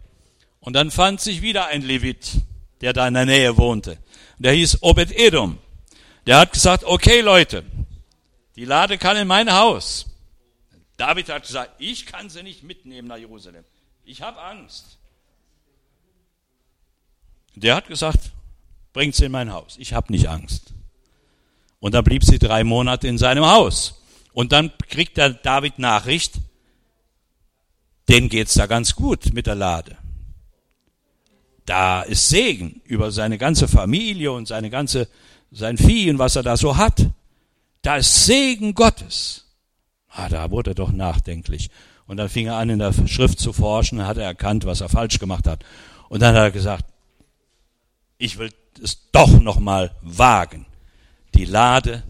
[0.67, 2.41] Und dann fand sich wieder ein Levit,
[2.81, 3.99] der da in der Nähe wohnte.
[4.39, 5.59] Der hieß Obed Edom.
[6.27, 7.65] Der hat gesagt, okay Leute,
[8.57, 10.07] die Lade kann in mein Haus.
[10.97, 13.63] David hat gesagt, ich kann sie nicht mitnehmen nach Jerusalem.
[14.05, 14.99] Ich habe Angst.
[17.55, 18.33] Der hat gesagt,
[18.93, 19.77] bringt sie in mein Haus.
[19.79, 20.75] Ich habe nicht Angst.
[21.79, 24.03] Und dann blieb sie drei Monate in seinem Haus.
[24.33, 26.35] Und dann kriegt der David Nachricht,
[28.09, 29.97] denen geht's da ganz gut mit der Lade
[31.67, 35.09] da ist Segen über seine ganze Familie und seine ganze,
[35.51, 37.11] sein Vieh und was er da so hat.
[37.83, 39.45] Da ist Segen Gottes.
[40.09, 41.71] Ah, da wurde er doch nachdenklich.
[42.07, 44.89] Und dann fing er an, in der Schrift zu forschen, hat er erkannt, was er
[44.89, 45.65] falsch gemacht hat.
[46.09, 46.85] Und dann hat er gesagt,
[48.17, 48.53] ich will
[48.83, 50.67] es doch nochmal wagen,
[51.35, 52.05] die Lade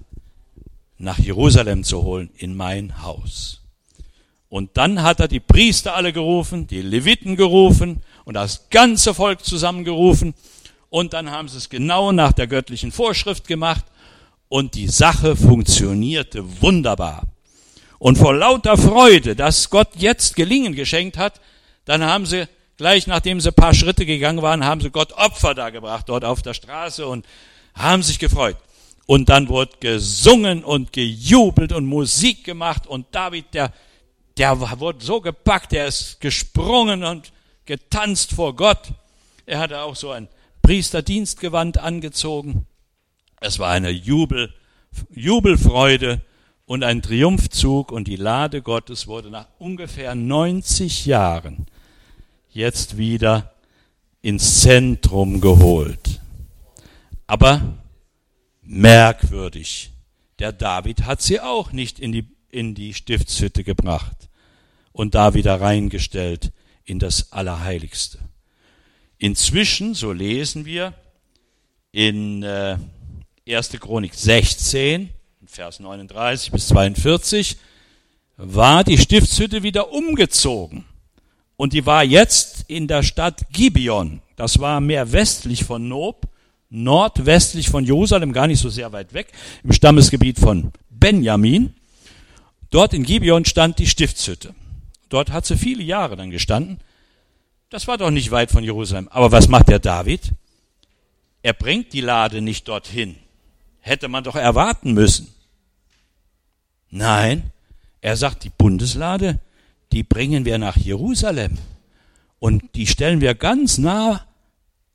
[0.99, 3.63] nach Jerusalem zu holen, in mein Haus.
[4.49, 9.45] Und dann hat er die Priester alle gerufen, die Leviten gerufen und das ganze Volk
[9.45, 10.35] zusammengerufen.
[10.89, 13.85] Und dann haben sie es genau nach der göttlichen Vorschrift gemacht.
[14.49, 17.25] Und die Sache funktionierte wunderbar.
[17.99, 21.41] Und vor lauter Freude, dass Gott jetzt Gelingen geschenkt hat,
[21.85, 25.55] dann haben sie gleich nachdem sie ein paar Schritte gegangen waren, haben sie Gott Opfer
[25.55, 27.27] da gebracht, dort auf der Straße und
[27.75, 28.57] haben sich gefreut.
[29.07, 33.73] Und dann wurde gesungen und gejubelt und Musik gemacht und David, der,
[34.37, 37.33] der wurde so gepackt, der ist gesprungen und
[37.65, 38.93] getanzt vor Gott.
[39.47, 40.29] Er hatte auch so ein
[40.63, 42.67] Priesterdienstgewand angezogen.
[43.41, 44.53] Es war eine Jubel,
[45.11, 46.21] Jubelfreude
[46.67, 51.67] und ein Triumphzug und die Lade Gottes wurde nach ungefähr 90 Jahren
[52.51, 53.55] jetzt wieder
[54.23, 56.21] ins Zentrum geholt.
[57.27, 57.61] Aber
[58.63, 59.93] merkwürdig,
[60.39, 64.29] der David hat sie auch nicht in die, in die Stiftshütte gebracht
[64.93, 66.53] und da wieder reingestellt
[66.85, 68.19] in das Allerheiligste.
[69.19, 70.95] Inzwischen, so lesen wir
[71.93, 72.77] in äh,
[73.49, 73.71] 1.
[73.81, 75.09] Chronik 16,
[75.47, 77.57] Vers 39 bis 42,
[78.37, 80.85] war die Stiftshütte wieder umgezogen
[81.57, 84.21] Und die war jetzt in der Stadt Gibeon.
[84.37, 86.29] Das war mehr westlich von Nob,
[86.69, 89.33] nordwestlich von Jerusalem, gar nicht so sehr weit weg,
[89.65, 91.75] im Stammesgebiet von Benjamin.
[92.77, 94.55] Dort in Gibeon stand die Stiftshütte.
[95.09, 96.79] Dort hat sie viele Jahre dann gestanden.
[97.71, 99.09] Das war doch nicht weit von Jerusalem.
[99.09, 100.33] Aber was macht der David?
[101.41, 103.17] Er bringt die Lade nicht dorthin.
[103.81, 105.35] Hätte man doch erwarten müssen.
[106.91, 107.51] Nein,
[108.03, 109.41] er sagt, die Bundeslade,
[109.93, 111.57] die bringen wir nach Jerusalem.
[112.41, 114.27] Und die stellen wir ganz nah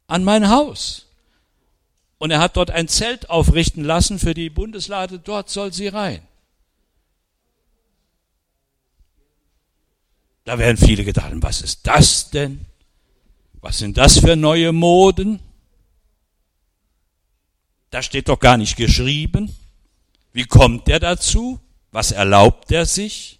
[0.05, 1.07] an mein Haus.
[2.19, 6.21] Und er hat dort ein Zelt aufrichten lassen für die Bundeslade, dort soll sie rein.
[10.43, 12.65] Da werden viele gedacht, was ist das denn?
[13.61, 15.39] Was sind das für neue Moden?
[17.91, 19.55] Da steht doch gar nicht geschrieben.
[20.33, 21.59] Wie kommt er dazu?
[21.91, 23.39] Was erlaubt er sich?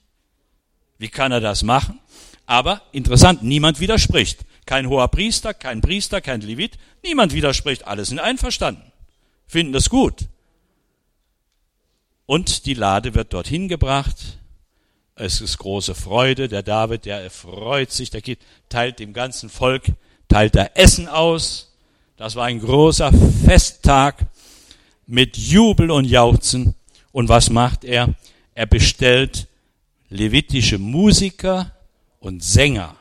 [0.98, 2.00] Wie kann er das machen?
[2.46, 4.46] Aber interessant, niemand widerspricht.
[4.66, 7.88] Kein hoher Priester, kein Priester, kein Levit, niemand widerspricht.
[7.88, 8.92] Alle sind einverstanden,
[9.48, 10.28] finden das gut.
[12.26, 14.38] Und die Lade wird dorthin gebracht.
[15.22, 16.48] Es ist große Freude.
[16.48, 19.84] Der David, der freut sich, der geht, teilt dem ganzen Volk,
[20.28, 21.76] teilt er Essen aus.
[22.18, 23.12] Das war ein großer
[23.46, 24.26] Festtag
[25.06, 26.74] mit Jubel und Jauchzen.
[27.12, 28.16] Und was macht er?
[28.56, 29.48] Er bestellt
[30.10, 31.72] levitische Musiker
[32.20, 32.96] und Sänger,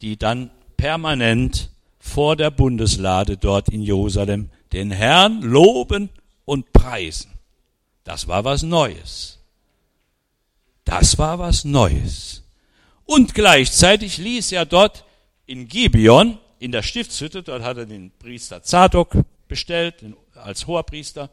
[0.00, 6.10] die dann permanent vor der Bundeslade dort in Jerusalem den Herrn loben
[6.44, 7.32] und preisen.
[8.04, 9.37] Das war was Neues.
[10.88, 12.42] Das war was Neues.
[13.04, 15.04] Und gleichzeitig ließ er dort
[15.44, 19.14] in Gibeon, in der Stiftshütte, dort hat er den Priester Zadok
[19.48, 19.96] bestellt,
[20.34, 21.28] als hoher Priester,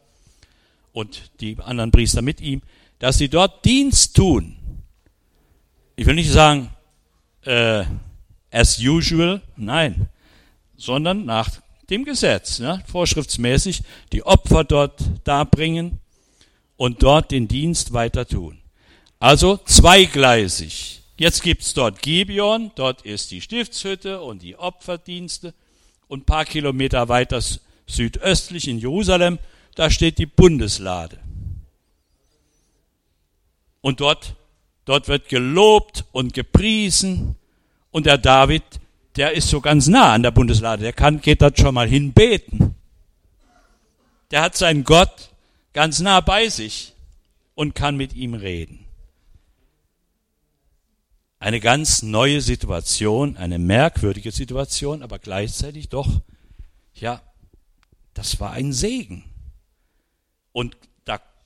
[0.92, 2.60] und die anderen Priester mit ihm,
[2.98, 4.58] dass sie dort Dienst tun.
[5.96, 6.68] Ich will nicht sagen,
[7.46, 7.84] äh,
[8.50, 10.10] as usual, nein,
[10.76, 11.48] sondern nach
[11.88, 15.98] dem Gesetz, ne, vorschriftsmäßig die Opfer dort darbringen
[16.76, 18.60] und dort den Dienst weiter tun.
[19.18, 21.02] Also zweigleisig.
[21.18, 25.54] Jetzt gibt's dort Gibeon, dort ist die Stiftshütte und die Opferdienste
[26.08, 27.40] und ein paar Kilometer weiter
[27.86, 29.38] südöstlich in Jerusalem,
[29.74, 31.18] da steht die Bundeslade.
[33.80, 34.34] Und dort,
[34.84, 37.36] dort wird gelobt und gepriesen.
[37.90, 38.64] Und der David,
[39.16, 40.82] der ist so ganz nah an der Bundeslade.
[40.82, 42.74] Der kann, geht dort schon mal hinbeten.
[44.30, 45.30] Der hat seinen Gott
[45.72, 46.94] ganz nah bei sich
[47.54, 48.85] und kann mit ihm reden.
[51.46, 56.20] Eine ganz neue Situation, eine merkwürdige Situation, aber gleichzeitig doch,
[56.92, 57.22] ja,
[58.14, 59.22] das war ein Segen.
[60.50, 60.76] Und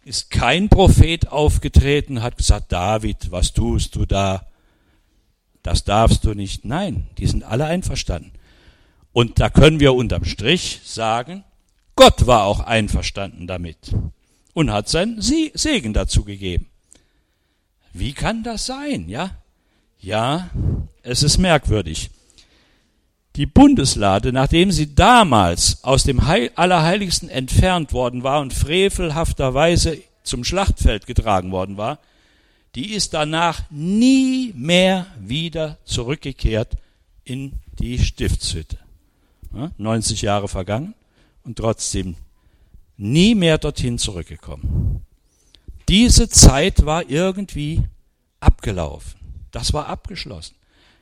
[0.06, 4.46] ist kein Prophet aufgetreten, hat gesagt, David, was tust du da?
[5.62, 6.64] Das darfst du nicht.
[6.64, 8.32] Nein, die sind alle einverstanden.
[9.12, 11.44] Und da können wir unterm Strich sagen,
[11.94, 13.94] Gott war auch einverstanden damit
[14.54, 16.70] und hat seinen Segen dazu gegeben.
[17.92, 19.36] Wie kann das sein, ja?
[20.00, 20.50] Ja,
[21.02, 22.10] es ist merkwürdig.
[23.36, 31.06] Die Bundeslade, nachdem sie damals aus dem Allerheiligsten entfernt worden war und frevelhafterweise zum Schlachtfeld
[31.06, 31.98] getragen worden war,
[32.74, 36.76] die ist danach nie mehr wieder zurückgekehrt
[37.24, 38.78] in die Stiftshütte.
[39.78, 40.94] 90 Jahre vergangen
[41.42, 42.16] und trotzdem
[42.96, 45.04] nie mehr dorthin zurückgekommen.
[45.88, 47.82] Diese Zeit war irgendwie
[48.38, 49.19] abgelaufen.
[49.50, 50.54] Das war abgeschlossen.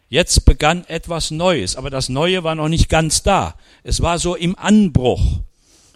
[0.09, 3.57] Jetzt begann etwas Neues, aber das Neue war noch nicht ganz da.
[3.83, 5.41] Es war so im Anbruch.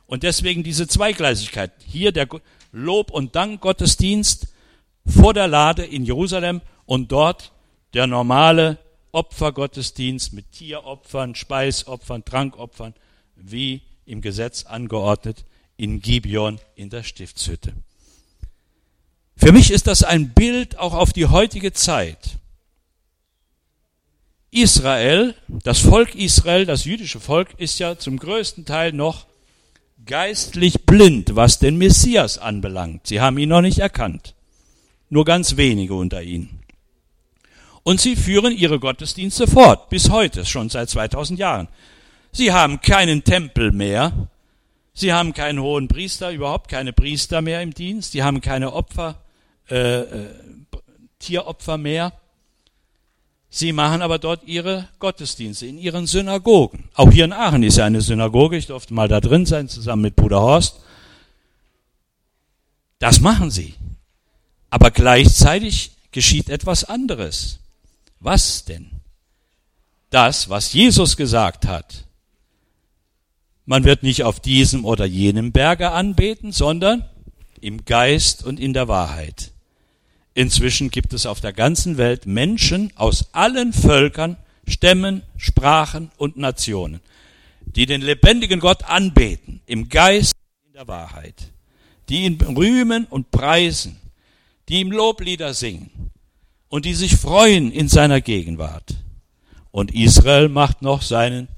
[0.07, 1.73] Und deswegen diese Zweigleisigkeit.
[1.87, 2.29] Hier der
[2.73, 4.49] Lob- und Dankgottesdienst
[5.07, 7.53] vor der Lade in Jerusalem und dort
[7.95, 8.79] der normale
[9.13, 12.95] Opfergottesdienst mit Tieropfern, Speisopfern, Trankopfern,
[13.37, 15.45] wie im Gesetz angeordnet
[15.77, 17.73] in Gibeon in der Stiftshütte.
[19.37, 22.39] Für mich ist das ein Bild auch auf die heutige Zeit.
[24.53, 29.27] Israel, das Volk Israel, das jüdische Volk, ist ja zum größten Teil noch
[30.05, 33.07] geistlich blind, was den Messias anbelangt.
[33.07, 34.35] Sie haben ihn noch nicht erkannt.
[35.09, 36.61] Nur ganz wenige unter ihnen.
[37.83, 41.69] Und sie führen ihre Gottesdienste fort, bis heute, schon seit 2000 Jahren.
[42.31, 44.29] Sie haben keinen Tempel mehr.
[44.93, 48.13] Sie haben keinen hohen Priester, überhaupt keine Priester mehr im Dienst.
[48.13, 49.23] Sie haben keine Opfer,
[49.71, 50.27] äh, äh,
[51.19, 52.13] Tieropfer mehr.
[53.53, 56.89] Sie machen aber dort ihre Gottesdienste in ihren Synagogen.
[56.95, 58.57] Auch hier in Aachen ist ja eine Synagoge.
[58.57, 60.81] Ich durfte mal da drin sein, zusammen mit Bruder Horst.
[62.99, 63.75] Das machen sie.
[64.71, 67.59] Aber gleichzeitig geschieht etwas anderes.
[68.21, 69.03] Was denn?
[70.13, 72.05] das, was Jesus gesagt hat.
[73.65, 77.05] Man wird nicht auf diesem oder jenem Berge anbeten, sondern
[77.61, 79.52] im Geist und in der Wahrheit.
[80.35, 87.01] Inzwischen gibt es auf der ganzen Welt Menschen aus allen Völkern, Stämmen, Sprachen und Nationen,
[87.67, 91.53] die den lebendigen Gott anbeten, im Geist und in der Wahrheit,
[92.09, 93.99] die ihn rühmen und preisen,
[94.69, 96.11] die ihm Loblieder singen
[96.69, 98.95] und die sich freuen in seiner Gegenwart.
[99.71, 101.49] Und Israel macht noch seinen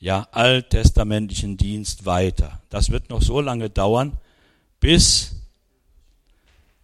[0.00, 2.60] ja, alttestamentlichen Dienst weiter.
[2.68, 4.18] Das wird noch so lange dauern,
[4.80, 5.37] bis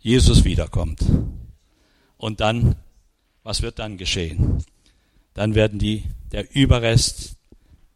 [0.04, 1.00] Jesus wiederkommt.
[2.18, 2.76] Und dann,
[3.42, 4.62] was wird dann geschehen?
[5.32, 7.36] Dann werden die, der Überrest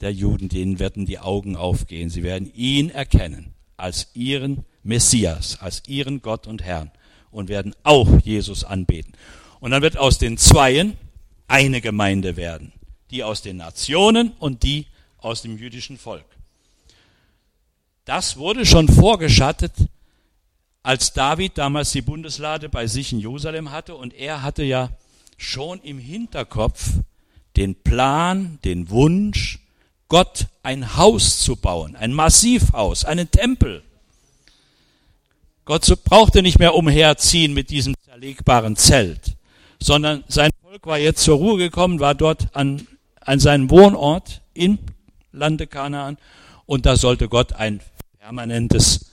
[0.00, 2.08] der Juden, denen werden die Augen aufgehen.
[2.08, 6.90] Sie werden ihn erkennen als ihren Messias, als ihren Gott und Herrn
[7.30, 9.12] und werden auch Jesus anbeten.
[9.60, 10.96] Und dann wird aus den Zweien
[11.46, 12.72] eine Gemeinde werden.
[13.10, 14.86] Die aus den Nationen und die
[15.18, 16.24] aus dem jüdischen Volk.
[18.06, 19.74] Das wurde schon vorgeschattet,
[20.88, 24.88] als David damals die Bundeslade bei sich in Jerusalem hatte und er hatte ja
[25.36, 26.92] schon im Hinterkopf
[27.58, 29.58] den Plan, den Wunsch,
[30.08, 33.82] Gott ein Haus zu bauen, ein Massivhaus, einen Tempel.
[35.66, 39.36] Gott brauchte nicht mehr umherziehen mit diesem zerlegbaren Zelt,
[39.78, 42.88] sondern sein Volk war jetzt zur Ruhe gekommen, war dort an,
[43.20, 44.78] an seinem Wohnort in
[45.32, 46.16] Lande Kanaan
[46.64, 47.82] und da sollte Gott ein
[48.20, 49.07] permanentes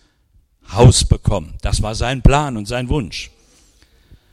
[0.72, 1.56] Haus bekommen.
[1.62, 3.32] Das war sein Plan und sein Wunsch.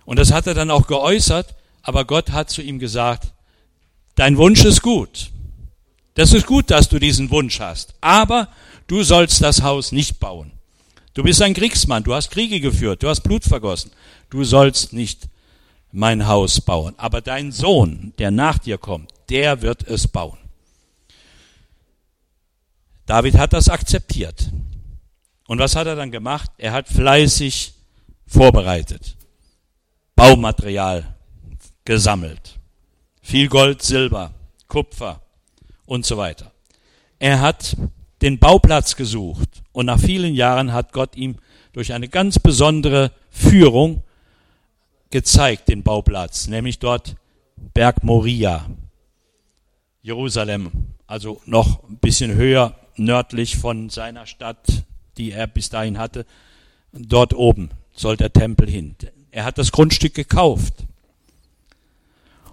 [0.05, 3.33] Und das hat er dann auch geäußert, aber Gott hat zu ihm gesagt,
[4.14, 5.30] dein Wunsch ist gut.
[6.14, 8.49] Das ist gut, dass du diesen Wunsch hast, aber
[8.87, 10.53] du sollst das Haus nicht bauen.
[11.14, 13.91] Du bist ein Kriegsmann, du hast Kriege geführt, du hast Blut vergossen.
[14.30, 15.28] Du sollst nicht
[15.91, 20.39] mein Haus bauen, aber dein Sohn, der nach dir kommt, der wird es bauen.
[23.05, 24.51] David hat das akzeptiert.
[25.53, 26.50] Und was hat er dann gemacht?
[26.57, 27.74] Er hat fleißig
[28.26, 29.18] vorbereitet.
[30.16, 31.14] Baumaterial
[31.84, 32.59] gesammelt.
[33.20, 34.32] Viel Gold, Silber,
[34.66, 35.20] Kupfer
[35.84, 36.53] und so weiter.
[37.18, 37.76] Er hat
[38.22, 41.36] den Bauplatz gesucht und nach vielen Jahren hat Gott ihm
[41.74, 44.03] durch eine ganz besondere Führung
[45.11, 47.16] gezeigt, den Bauplatz, nämlich dort
[47.74, 48.70] Berg Moria,
[50.00, 50.70] Jerusalem,
[51.07, 54.84] also noch ein bisschen höher nördlich von seiner Stadt,
[55.16, 56.26] die er bis dahin hatte.
[56.92, 58.96] Dort oben soll der Tempel hin.
[59.30, 60.84] Er hat das Grundstück gekauft.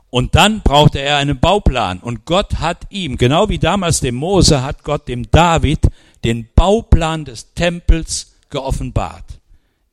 [0.10, 1.99] Und dann brauchte er einen Bauplan.
[1.99, 5.82] Und Gott hat ihm, genau wie damals dem Mose, hat Gott dem David
[6.24, 9.39] den Bauplan des Tempels geoffenbart.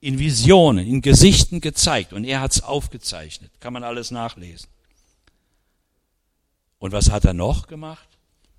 [0.01, 2.13] In Visionen, in Gesichten gezeigt.
[2.13, 3.51] Und er hat es aufgezeichnet.
[3.61, 4.69] Kann man alles nachlesen.
[6.79, 8.09] Und was hat er noch gemacht?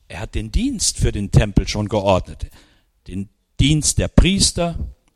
[0.08, 2.48] Er hat den Dienst für den Tempel schon geordnet.
[3.08, 3.30] Den
[3.60, 4.76] Dienst der Priester,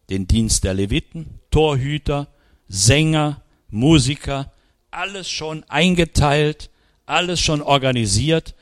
[0.09, 2.27] den Dienst der Leviten, Torhüter,
[2.67, 4.51] Sänger, Musiker,
[4.89, 6.69] alles schon eingeteilt,
[7.05, 8.55] alles schon organisiert.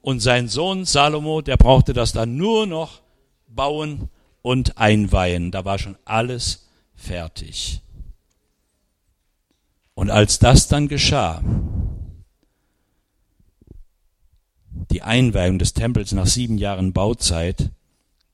[0.00, 3.02] Und sein Sohn Salomo, der brauchte das dann nur noch
[3.48, 4.08] bauen
[4.42, 5.50] und einweihen.
[5.50, 7.80] Da war schon alles fertig.
[9.94, 11.42] Und als das dann geschah,
[14.90, 17.70] die Einweihung des Tempels nach sieben Jahren Bauzeit,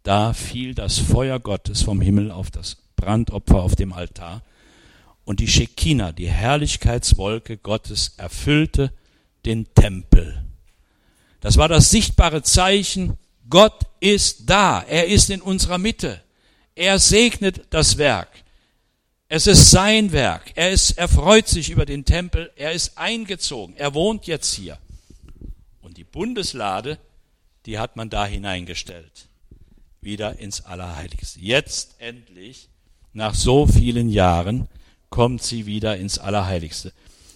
[0.03, 4.43] da fiel das Feuer Gottes vom Himmel auf das Brandopfer auf dem Altar
[5.25, 8.93] und die Shekinah, die Herrlichkeitswolke Gottes, erfüllte
[9.45, 10.45] den Tempel.
[11.41, 16.23] Das war das sichtbare Zeichen, Gott ist da, er ist in unserer Mitte.
[16.75, 18.29] Er segnet das Werk.
[19.29, 20.53] Es ist sein Werk.
[20.55, 22.51] Er ist, er freut sich über den Tempel.
[22.57, 23.77] Er ist eingezogen.
[23.77, 24.79] Er wohnt jetzt hier.
[26.13, 26.99] Bundeslade,
[27.67, 29.29] die hat man da hineingestellt.
[30.03, 31.41] Wieder ins Allerheiligste.
[31.41, 32.69] Jetzt endlich,
[33.13, 34.69] nach so vielen Jahren,
[35.11, 36.93] kommt sie wieder ins Allerheiligste.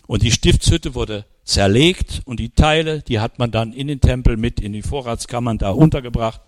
[0.07, 4.37] Und die Stiftshütte wurde zerlegt und die Teile, die hat man dann in den Tempel
[4.37, 6.41] mit in die Vorratskammern da untergebracht.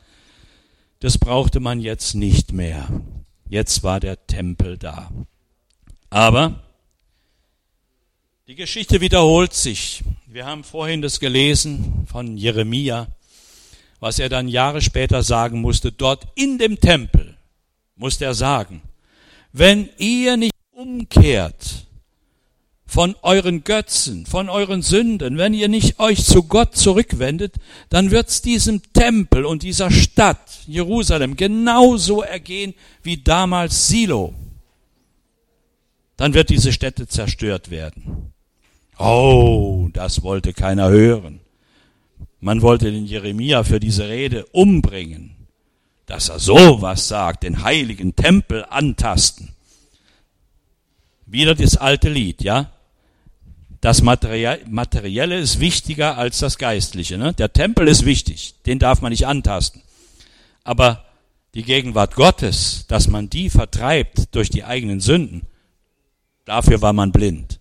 [1.00, 2.88] Das brauchte man jetzt nicht mehr.
[3.48, 5.10] Jetzt war der Tempel da.
[6.10, 6.62] Aber
[8.48, 10.02] die Geschichte wiederholt sich.
[10.26, 13.06] Wir haben vorhin das gelesen von Jeremia,
[14.00, 15.92] was er dann Jahre später sagen musste.
[15.92, 17.36] Dort in dem Tempel
[17.96, 18.82] musste er sagen,
[19.52, 21.86] wenn ihr nicht umkehrt
[22.86, 27.56] von euren Götzen, von euren Sünden, wenn ihr nicht euch zu Gott zurückwendet,
[27.90, 34.34] dann wird's diesem Tempel und dieser Stadt Jerusalem genauso ergehen wie damals Silo.
[36.16, 38.32] Dann wird diese Stätte zerstört werden.
[38.98, 41.40] Oh, das wollte keiner hören.
[42.40, 45.34] Man wollte den Jeremia für diese Rede umbringen,
[46.06, 49.54] dass er sowas sagt, den heiligen Tempel antasten.
[51.26, 52.72] Wieder das alte Lied, ja?
[53.80, 57.16] Das Materielle ist wichtiger als das Geistliche.
[57.16, 57.32] Ne?
[57.34, 59.82] Der Tempel ist wichtig, den darf man nicht antasten.
[60.64, 61.04] Aber
[61.54, 65.42] die Gegenwart Gottes, dass man die vertreibt durch die eigenen Sünden,
[66.44, 67.60] dafür war man blind.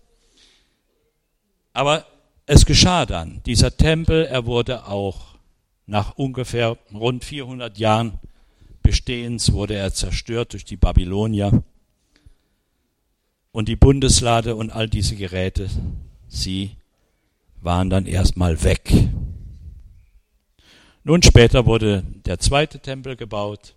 [1.74, 2.06] Aber
[2.48, 3.42] es geschah dann.
[3.46, 5.36] Dieser Tempel, er wurde auch
[5.86, 8.20] nach ungefähr rund 400 Jahren
[8.82, 11.64] Bestehens, wurde er zerstört durch die Babylonier.
[13.52, 15.70] Und die Bundeslade und all diese Geräte,
[16.28, 16.72] sie
[17.62, 18.94] waren dann erstmal weg.
[21.04, 23.76] Nun später wurde der zweite Tempel gebaut.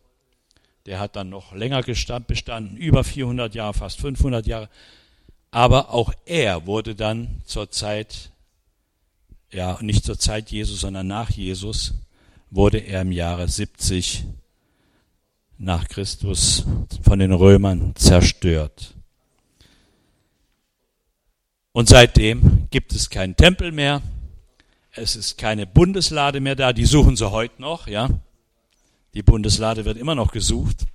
[0.87, 4.69] Der hat dann noch länger bestanden, über 400 Jahre, fast 500 Jahre.
[5.51, 8.30] Aber auch er wurde dann zur Zeit,
[9.53, 11.95] ja, nicht zur Zeit Jesus, sondern nach Jesus,
[12.51, 14.25] wurde er im Jahre 70
[15.59, 16.65] nach Christus
[17.03, 18.95] von den Römern zerstört.
[21.73, 24.03] Und seitdem gibt es keinen Tempel mehr.
[24.93, 26.73] Es ist keine Bundeslade mehr da.
[26.73, 28.09] Die suchen sie heute noch, ja.
[29.15, 30.87] Die Bundeslade wird immer noch gesucht.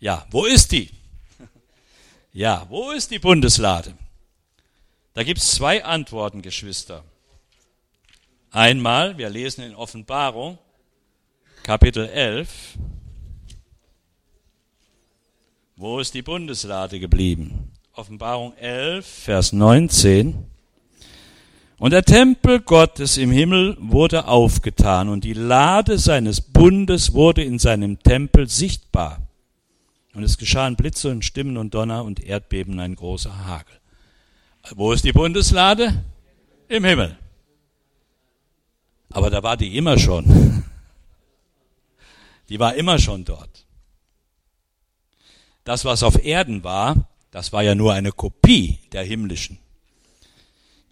[0.00, 0.90] Ja, wo ist die?
[2.32, 3.94] Ja, wo ist die Bundeslade?
[5.16, 7.02] Da gibt es zwei Antworten, Geschwister.
[8.50, 10.58] Einmal, wir lesen in Offenbarung,
[11.62, 12.76] Kapitel 11.
[15.74, 17.72] Wo ist die Bundeslade geblieben?
[17.94, 20.34] Offenbarung 11, Vers 19.
[21.78, 27.58] Und der Tempel Gottes im Himmel wurde aufgetan und die Lade seines Bundes wurde in
[27.58, 29.26] seinem Tempel sichtbar.
[30.12, 33.80] Und es geschahen Blitze und Stimmen und Donner und Erdbeben, ein großer Hagel.
[34.74, 36.04] Wo ist die Bundeslade?
[36.68, 37.16] Im Himmel.
[39.10, 40.64] Aber da war die immer schon.
[42.48, 43.64] Die war immer schon dort.
[45.64, 49.58] Das, was auf Erden war, das war ja nur eine Kopie der himmlischen.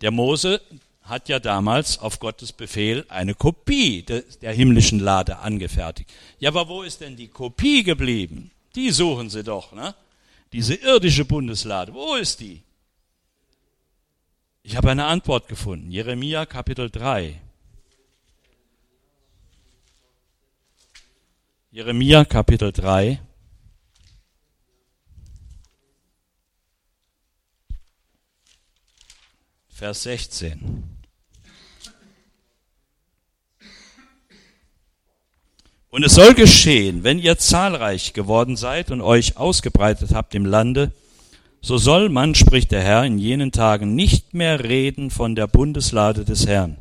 [0.00, 0.60] Der Mose
[1.02, 6.10] hat ja damals auf Gottes Befehl eine Kopie der, himmlischen Lade angefertigt.
[6.40, 8.50] Ja, aber wo ist denn die Kopie geblieben?
[8.74, 9.94] Die suchen sie doch, ne?
[10.52, 12.60] Diese irdische Bundeslade, wo ist die?
[14.66, 15.90] Ich habe eine Antwort gefunden.
[15.90, 17.38] Jeremia Kapitel 3.
[21.70, 23.20] Jeremia Kapitel 3.
[29.68, 30.82] Vers 16.
[35.90, 40.90] Und es soll geschehen, wenn ihr zahlreich geworden seid und euch ausgebreitet habt im Lande,
[41.64, 46.24] so soll man, spricht der Herr, in jenen Tagen nicht mehr reden von der Bundeslade
[46.24, 46.76] des Herrn,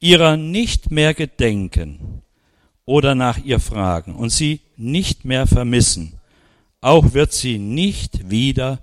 [0.00, 2.22] ihrer nicht mehr gedenken
[2.84, 6.14] oder nach ihr fragen und sie nicht mehr vermissen.
[6.80, 8.78] Auch wird sie nicht wieder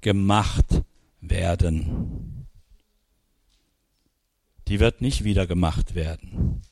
[0.00, 0.82] gemacht
[1.20, 2.22] werden
[4.72, 6.62] die wird nicht wieder gemacht werden.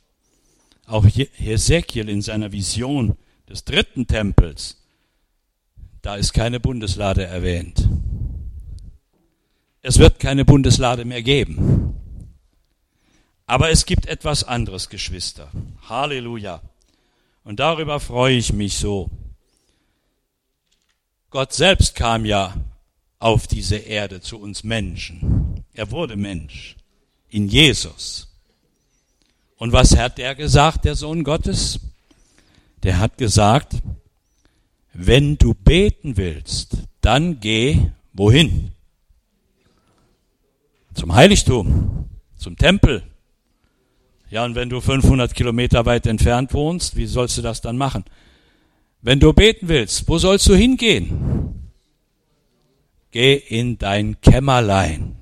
[0.86, 3.16] Auch Hesekiel in seiner Vision
[3.46, 4.79] des dritten Tempels,
[6.02, 7.88] da ist keine Bundeslade erwähnt.
[9.82, 11.94] Es wird keine Bundeslade mehr geben.
[13.46, 15.50] Aber es gibt etwas anderes, Geschwister.
[15.88, 16.60] Halleluja.
[17.44, 19.10] Und darüber freue ich mich so.
[21.30, 22.54] Gott selbst kam ja
[23.18, 25.64] auf diese Erde zu uns Menschen.
[25.72, 26.76] Er wurde Mensch
[27.28, 28.28] in Jesus.
[29.56, 31.80] Und was hat er gesagt, der Sohn Gottes?
[32.82, 33.74] Der hat gesagt,
[34.92, 37.78] wenn du beten willst, dann geh
[38.12, 38.72] wohin?
[40.94, 43.02] Zum Heiligtum, zum Tempel.
[44.28, 48.04] Ja, und wenn du 500 Kilometer weit entfernt wohnst, wie sollst du das dann machen?
[49.02, 51.70] Wenn du beten willst, wo sollst du hingehen?
[53.10, 55.16] Geh in dein Kämmerlein.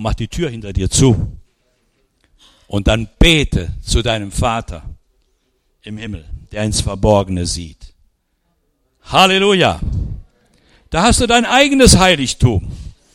[0.00, 1.38] mach die Tür hinter dir zu
[2.66, 4.89] und dann bete zu deinem Vater
[5.82, 7.94] im Himmel, der ins Verborgene sieht.
[9.04, 9.80] Halleluja.
[10.90, 12.70] Da hast du dein eigenes Heiligtum.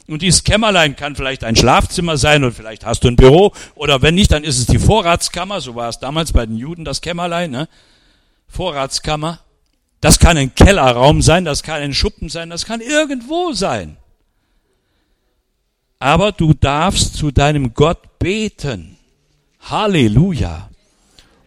[0.07, 4.01] Und dieses Kämmerlein kann vielleicht ein Schlafzimmer sein und vielleicht hast du ein Büro oder
[4.03, 5.61] wenn nicht, dann ist es die Vorratskammer.
[5.61, 7.49] So war es damals bei den Juden das Kämmerlein.
[7.49, 7.67] Ne?
[8.47, 9.39] Vorratskammer.
[10.01, 13.97] Das kann ein Kellerraum sein, das kann ein Schuppen sein, das kann irgendwo sein
[15.99, 18.97] aber du darfst zu deinem Gott beten.
[19.59, 20.69] Halleluja.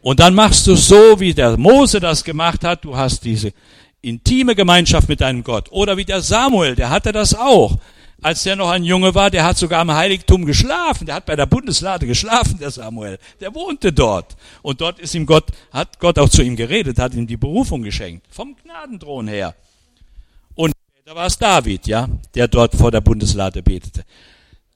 [0.02, 2.84] Und dann machst du so, wie der Mose das gemacht hat.
[2.84, 3.52] Du hast diese
[4.00, 5.70] intime Gemeinschaft mit deinem Gott.
[5.70, 7.78] Oder wie der Samuel, der hatte das auch.
[8.20, 11.06] als der noch ein Junge war, der hat sogar im Heiligtum geschlafen.
[11.06, 13.18] Der hat bei der Bundeslade geschlafen, der Samuel.
[13.40, 14.36] Der wohnte dort.
[14.62, 17.82] Und dort ist ihm Gott, hat Gott auch zu ihm geredet, hat ihm die Berufung
[17.82, 18.26] geschenkt.
[18.30, 19.54] Vom Gnadenthron her.
[20.56, 20.72] Und
[21.04, 24.04] da war es David, ja, der dort vor der Bundeslade betete.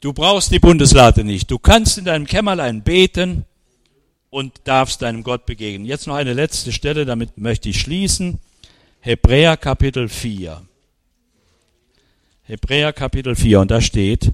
[0.01, 1.51] Du brauchst die Bundeslade nicht.
[1.51, 3.45] Du kannst in deinem Kämmerlein beten
[4.33, 5.85] und darfst deinem Gott begegnen.
[5.85, 8.39] Jetzt noch eine letzte Stelle, damit möchte ich schließen.
[9.01, 10.62] Hebräer Kapitel 4.
[12.45, 14.33] Hebräer Kapitel 4 und da steht,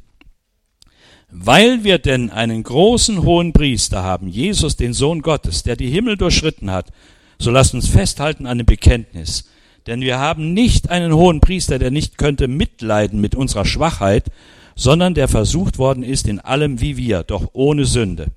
[1.33, 6.17] weil wir denn einen großen hohen Priester haben, Jesus, den Sohn Gottes, der die Himmel
[6.17, 6.93] durchschritten hat,
[7.41, 9.51] so lasst uns festhalten an dem Bekenntnis.
[9.89, 14.27] Denn wir haben nicht einen hohen Priester, der nicht könnte mitleiden mit unserer Schwachheit,
[14.77, 18.29] sondern der versucht worden ist in allem wie wir, doch ohne Sünde.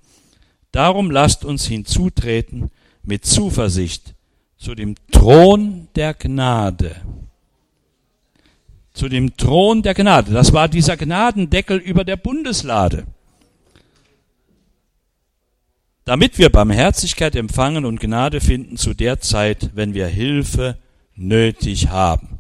[0.71, 2.71] Darum lasst uns hinzutreten
[3.03, 4.13] mit Zuversicht
[4.57, 6.95] zu dem Thron der Gnade
[8.93, 10.31] zu dem Thron der Gnade.
[10.31, 13.05] Das war dieser Gnadendeckel über der Bundeslade.
[16.03, 20.77] Damit wir Barmherzigkeit empfangen und Gnade finden zu der Zeit, wenn wir Hilfe
[21.15, 22.39] nötig haben.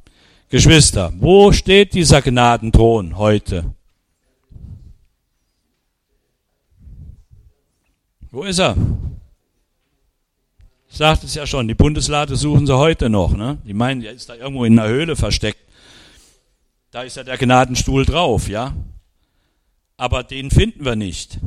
[0.49, 3.73] Geschwister, wo steht dieser Gnadenthron heute?
[8.31, 8.77] Wo ist er?
[10.89, 13.35] Ich sagte es ja schon, die Bundeslade suchen sie heute noch.
[13.35, 13.57] Ne?
[13.65, 15.59] Die meinen, er ist da irgendwo in einer Höhle versteckt.
[16.91, 18.73] Da ist ja der Gnadenstuhl drauf, ja.
[19.97, 21.39] Aber den finden wir nicht.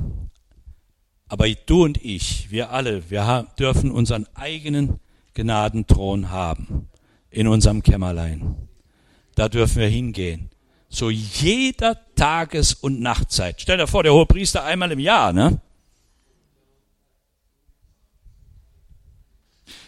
[1.27, 5.01] Aber du und ich, wir alle, wir dürfen unseren eigenen
[5.35, 6.89] Gnadenthron haben
[7.31, 8.57] in unserem Kämmerlein.
[9.35, 10.51] Da dürfen wir hingehen.
[10.91, 13.61] Zu jeder Tages- und Nachtzeit.
[13.61, 15.61] Stell dir vor, der hohe Priester einmal im Jahr, ne?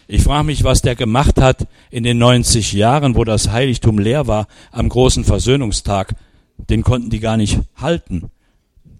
[0.07, 4.25] Ich frage mich, was der gemacht hat in den 90 Jahren, wo das Heiligtum leer
[4.25, 6.15] war, am großen Versöhnungstag.
[6.57, 8.31] Den konnten die gar nicht halten,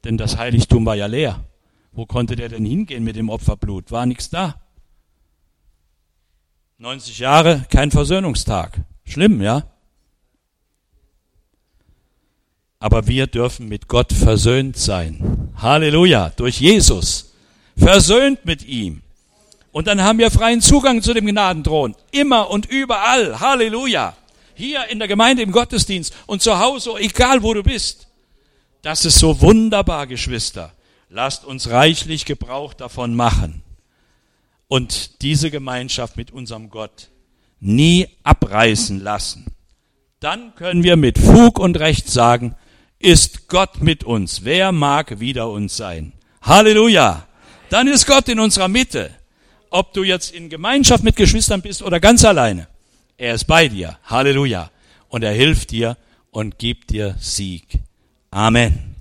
[0.04, 1.46] denn das Heiligtum war ja leer.
[1.94, 3.92] Wo konnte der denn hingehen mit dem Opferblut?
[3.92, 4.62] War nichts da.
[6.78, 8.82] 90 Jahre, kein Versöhnungstag.
[9.04, 9.64] Schlimm, ja?
[12.80, 15.50] Aber wir dürfen mit Gott versöhnt sein.
[15.56, 17.34] Halleluja, durch Jesus.
[17.76, 19.02] Versöhnt mit ihm.
[19.78, 21.96] Und dann haben wir freien Zugang zu dem Gnadenthron.
[22.10, 23.40] Immer und überall.
[23.40, 24.18] Halleluja.
[24.56, 28.08] Hier in der Gemeinde, im Gottesdienst und zu Hause, egal wo du bist.
[28.82, 30.74] Das ist so wunderbar, Geschwister.
[31.12, 33.62] Lasst uns reichlich Gebrauch davon machen.
[34.68, 37.10] Und diese Gemeinschaft mit unserem Gott
[37.60, 39.46] nie abreißen lassen.
[40.20, 42.56] Dann können wir mit Fug und Recht sagen,
[42.98, 44.44] ist Gott mit uns.
[44.44, 46.14] Wer mag wider uns sein?
[46.42, 47.28] Halleluja.
[47.70, 49.17] Dann ist Gott in unserer Mitte
[49.72, 52.68] ob du jetzt in Gemeinschaft mit Geschwistern bist oder ganz alleine.
[53.18, 53.98] Er ist bei dir.
[54.04, 54.72] Halleluja.
[55.10, 55.98] Und er hilft dir
[56.32, 57.80] und gibt dir Sieg.
[58.30, 58.96] Amen.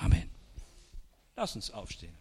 [0.00, 0.28] Amen.
[1.36, 2.17] Lass uns aufstehen.